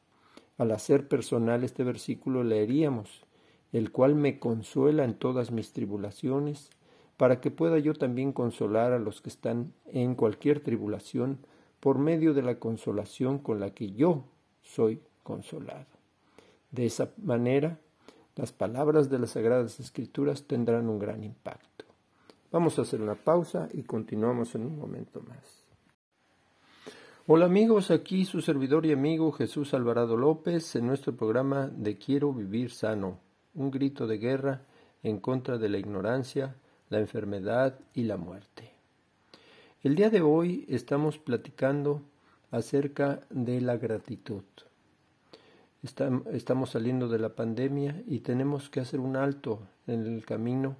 Al 0.57 0.71
hacer 0.71 1.09
personal 1.09 1.65
este 1.65 1.83
versículo 1.83 2.41
leeríamos, 2.45 3.25
el 3.73 3.91
cual 3.91 4.15
me 4.15 4.39
consuela 4.39 5.03
en 5.03 5.15
todas 5.15 5.51
mis 5.51 5.73
tribulaciones, 5.73 6.69
para 7.17 7.41
que 7.41 7.51
pueda 7.51 7.79
yo 7.79 7.93
también 7.93 8.31
consolar 8.31 8.93
a 8.93 8.99
los 8.99 9.21
que 9.21 9.27
están 9.27 9.73
en 9.87 10.15
cualquier 10.15 10.61
tribulación 10.61 11.39
por 11.81 11.97
medio 11.97 12.33
de 12.33 12.43
la 12.43 12.59
consolación 12.59 13.39
con 13.39 13.59
la 13.59 13.71
que 13.71 13.91
yo 13.91 14.23
soy 14.61 15.01
consolado. 15.21 15.85
De 16.71 16.85
esa 16.85 17.11
manera, 17.21 17.77
las 18.37 18.53
palabras 18.53 19.09
de 19.09 19.19
las 19.19 19.31
Sagradas 19.31 19.81
Escrituras 19.81 20.45
tendrán 20.47 20.87
un 20.87 20.97
gran 20.97 21.25
impacto. 21.25 21.83
Vamos 22.53 22.79
a 22.79 22.83
hacer 22.83 23.01
una 23.01 23.15
pausa 23.15 23.67
y 23.73 23.83
continuamos 23.83 24.55
en 24.55 24.65
un 24.65 24.79
momento 24.79 25.21
más. 25.27 25.62
Hola 27.25 27.45
amigos, 27.45 27.89
aquí 27.89 28.25
su 28.25 28.41
servidor 28.41 28.85
y 28.85 28.91
amigo 28.91 29.31
Jesús 29.31 29.73
Alvarado 29.73 30.17
López 30.17 30.75
en 30.75 30.87
nuestro 30.87 31.15
programa 31.15 31.67
de 31.67 31.97
Quiero 31.97 32.33
vivir 32.33 32.69
sano, 32.69 33.17
un 33.53 33.71
grito 33.71 34.07
de 34.07 34.17
guerra 34.17 34.63
en 35.03 35.21
contra 35.21 35.57
de 35.57 35.69
la 35.69 35.77
ignorancia, 35.77 36.57
la 36.89 36.99
enfermedad 36.99 37.79
y 37.93 38.03
la 38.03 38.17
muerte. 38.17 38.73
El 39.83 39.95
día 39.95 40.09
de 40.09 40.19
hoy 40.19 40.65
estamos 40.67 41.17
platicando 41.17 42.01
acerca 42.51 43.21
de 43.29 43.61
la 43.61 43.77
gratitud. 43.77 44.43
Estamos 45.81 46.71
saliendo 46.71 47.07
de 47.07 47.19
la 47.19 47.35
pandemia 47.35 48.03
y 48.05 48.19
tenemos 48.19 48.69
que 48.69 48.81
hacer 48.81 48.99
un 48.99 49.15
alto 49.15 49.61
en 49.87 50.05
el 50.05 50.25
camino 50.25 50.75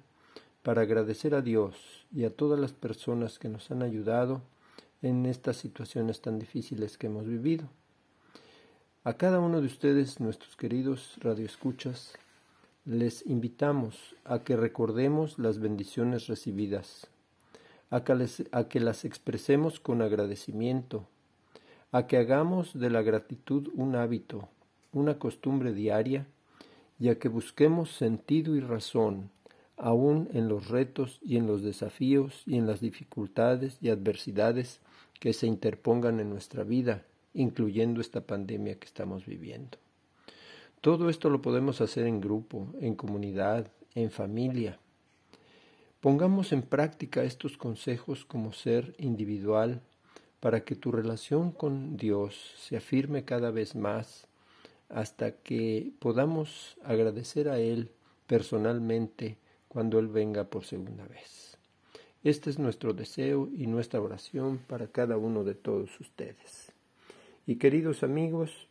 para 0.62 0.82
agradecer 0.82 1.34
a 1.34 1.40
Dios 1.40 2.04
y 2.14 2.24
a 2.24 2.36
todas 2.36 2.60
las 2.60 2.74
personas 2.74 3.38
que 3.38 3.48
nos 3.48 3.70
han 3.70 3.82
ayudado 3.82 4.42
en 5.04 5.26
estas 5.26 5.58
situaciones 5.58 6.20
tan 6.20 6.38
difíciles 6.38 6.96
que 6.96 7.08
hemos 7.08 7.26
vivido. 7.26 7.68
A 9.04 9.14
cada 9.14 9.38
uno 9.38 9.60
de 9.60 9.66
ustedes, 9.66 10.18
nuestros 10.18 10.56
queridos 10.56 11.16
radioescuchas, 11.20 12.14
les 12.86 13.26
invitamos 13.26 14.16
a 14.24 14.40
que 14.40 14.56
recordemos 14.56 15.38
las 15.38 15.58
bendiciones 15.58 16.26
recibidas, 16.26 17.06
a 17.90 18.02
que, 18.02 18.28
a 18.50 18.68
que 18.68 18.80
las 18.80 19.04
expresemos 19.04 19.78
con 19.78 20.00
agradecimiento, 20.00 21.06
a 21.92 22.06
que 22.06 22.16
hagamos 22.16 22.78
de 22.78 22.90
la 22.90 23.02
gratitud 23.02 23.70
un 23.74 23.96
hábito, 23.96 24.48
una 24.92 25.18
costumbre 25.18 25.74
diaria, 25.74 26.26
y 26.98 27.08
a 27.08 27.18
que 27.18 27.28
busquemos 27.28 27.90
sentido 27.90 28.56
y 28.56 28.60
razón 28.60 29.30
aún 29.76 30.28
en 30.32 30.48
los 30.48 30.68
retos 30.68 31.18
y 31.22 31.36
en 31.36 31.46
los 31.46 31.62
desafíos 31.62 32.42
y 32.46 32.56
en 32.56 32.66
las 32.66 32.80
dificultades 32.80 33.78
y 33.80 33.90
adversidades 33.90 34.80
que 35.20 35.32
se 35.32 35.46
interpongan 35.46 36.20
en 36.20 36.30
nuestra 36.30 36.64
vida, 36.64 37.04
incluyendo 37.32 38.00
esta 38.00 38.20
pandemia 38.20 38.78
que 38.78 38.86
estamos 38.86 39.26
viviendo. 39.26 39.78
Todo 40.80 41.08
esto 41.08 41.30
lo 41.30 41.40
podemos 41.40 41.80
hacer 41.80 42.06
en 42.06 42.20
grupo, 42.20 42.68
en 42.80 42.94
comunidad, 42.94 43.68
en 43.94 44.10
familia. 44.10 44.78
Pongamos 46.00 46.52
en 46.52 46.62
práctica 46.62 47.24
estos 47.24 47.56
consejos 47.56 48.26
como 48.26 48.52
ser 48.52 48.94
individual 48.98 49.80
para 50.40 50.62
que 50.62 50.76
tu 50.76 50.92
relación 50.92 51.52
con 51.52 51.96
Dios 51.96 52.52
se 52.58 52.76
afirme 52.76 53.24
cada 53.24 53.50
vez 53.50 53.74
más 53.74 54.28
hasta 54.90 55.32
que 55.32 55.92
podamos 56.00 56.76
agradecer 56.84 57.48
a 57.48 57.58
Él 57.58 57.90
personalmente 58.26 59.38
cuando 59.68 59.98
Él 59.98 60.08
venga 60.08 60.44
por 60.44 60.64
segunda 60.64 61.06
vez. 61.06 61.53
Este 62.24 62.48
es 62.48 62.58
nuestro 62.58 62.94
deseo 62.94 63.50
y 63.54 63.66
nuestra 63.66 64.00
oración 64.00 64.58
para 64.66 64.86
cada 64.86 65.18
uno 65.18 65.44
de 65.44 65.54
todos 65.54 66.00
ustedes. 66.00 66.72
Y 67.46 67.56
queridos 67.56 68.02
amigos, 68.02 68.66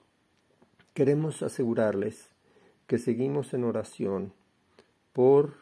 queremos 0.96 1.44
asegurarles 1.44 2.32
que 2.88 2.98
seguimos 2.98 3.54
en 3.54 3.64
oración 3.64 4.34
por 5.14 5.54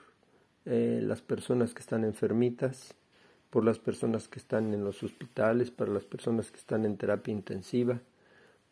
eh, 0.64 1.02
las 1.04 1.22
personas 1.22 1.74
que 1.74 1.82
están 1.82 2.06
enfermitas, 2.06 2.94
por 3.50 3.66
las 3.66 3.78
personas 3.78 4.30
que 4.30 4.40
están 4.40 4.74
en 4.74 4.86
los 4.86 5.04
hospitales, 5.04 5.70
para 5.70 5.92
las 5.92 6.06
personas 6.06 6.50
que 6.50 6.60
están 6.60 6.86
en 6.86 6.96
terapia 6.96 7.34
intensiva, 7.34 8.00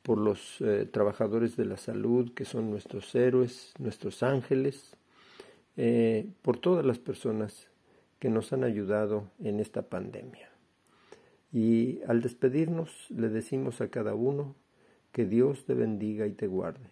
por 0.01 0.17
los 0.17 0.62
eh, 0.62 0.88
trabajadores 0.89 1.58
de 1.58 1.65
la 1.65 1.75
salud 1.75 2.32
que 2.34 2.45
son 2.45 2.71
nuestros 2.71 3.13
héroes, 3.15 3.73
nuestros 3.79 4.23
ángeles, 4.23 4.95
eh, 5.75 6.25
por 6.41 6.58
todas 6.58 6.86
las 6.86 6.99
personas 6.99 7.68
que 8.19 8.29
nos 8.29 8.53
han 8.53 8.63
ayudado 8.63 9.29
en 9.39 9.60
esta 9.60 9.84
pandemia. 9.84 10.49
Y 11.51 12.01
al 12.03 12.21
despedirnos 12.21 13.08
le 13.10 13.29
decimos 13.29 13.82
a 13.82 13.89
cada 13.89 14.13
uno 14.13 14.55
que 15.12 15.25
Dios 15.25 15.65
te 15.65 15.73
bendiga 15.73 16.27
y 16.27 16.34
te 16.34 16.47
guarde, 16.47 16.91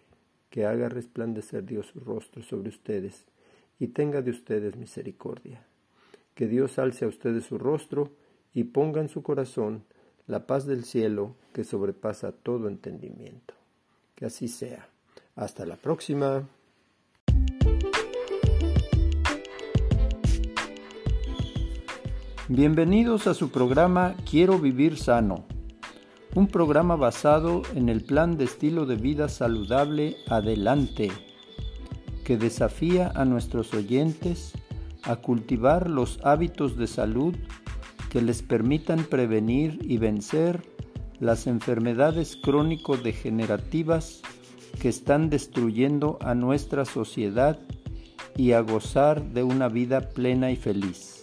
que 0.50 0.66
haga 0.66 0.88
resplandecer 0.88 1.64
Dios 1.64 1.86
su 1.86 2.00
rostro 2.00 2.42
sobre 2.42 2.70
ustedes 2.70 3.26
y 3.78 3.88
tenga 3.88 4.22
de 4.22 4.30
ustedes 4.30 4.76
misericordia. 4.76 5.64
Que 6.34 6.48
Dios 6.48 6.78
alce 6.78 7.04
a 7.04 7.08
ustedes 7.08 7.44
su 7.44 7.58
rostro 7.58 8.10
y 8.54 8.64
ponga 8.64 9.00
en 9.00 9.08
su 9.08 9.22
corazón 9.22 9.84
la 10.26 10.46
paz 10.46 10.66
del 10.66 10.84
cielo 10.84 11.36
que 11.52 11.64
sobrepasa 11.64 12.32
todo 12.32 12.68
entendimiento. 12.68 13.54
Que 14.14 14.26
así 14.26 14.48
sea. 14.48 14.88
Hasta 15.36 15.64
la 15.66 15.76
próxima. 15.76 16.48
Bienvenidos 22.50 23.26
a 23.26 23.34
su 23.34 23.50
programa 23.50 24.14
Quiero 24.24 24.58
vivir 24.58 24.96
sano, 24.96 25.44
un 26.34 26.46
programa 26.46 26.96
basado 26.96 27.60
en 27.74 27.90
el 27.90 28.02
plan 28.02 28.38
de 28.38 28.44
estilo 28.44 28.86
de 28.86 28.96
vida 28.96 29.28
saludable 29.28 30.16
Adelante 30.30 31.10
que 32.24 32.38
desafía 32.38 33.12
a 33.14 33.26
nuestros 33.26 33.74
oyentes 33.74 34.54
a 35.02 35.16
cultivar 35.16 35.90
los 35.90 36.20
hábitos 36.24 36.78
de 36.78 36.86
salud 36.86 37.34
que 38.08 38.22
les 38.22 38.40
permitan 38.40 39.04
prevenir 39.04 39.78
y 39.82 39.98
vencer 39.98 40.62
las 41.20 41.46
enfermedades 41.46 42.34
crónico-degenerativas 42.42 44.22
que 44.80 44.88
están 44.88 45.28
destruyendo 45.28 46.16
a 46.22 46.34
nuestra 46.34 46.86
sociedad 46.86 47.58
y 48.38 48.52
a 48.52 48.60
gozar 48.60 49.22
de 49.34 49.42
una 49.42 49.68
vida 49.68 50.00
plena 50.00 50.50
y 50.50 50.56
feliz. 50.56 51.17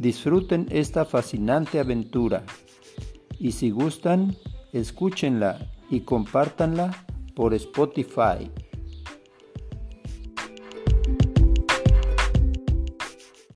Disfruten 0.00 0.66
esta 0.70 1.04
fascinante 1.04 1.78
aventura 1.78 2.42
y 3.38 3.52
si 3.52 3.68
gustan, 3.68 4.34
escúchenla 4.72 5.58
y 5.90 6.00
compártanla 6.00 7.04
por 7.34 7.52
Spotify. 7.52 8.50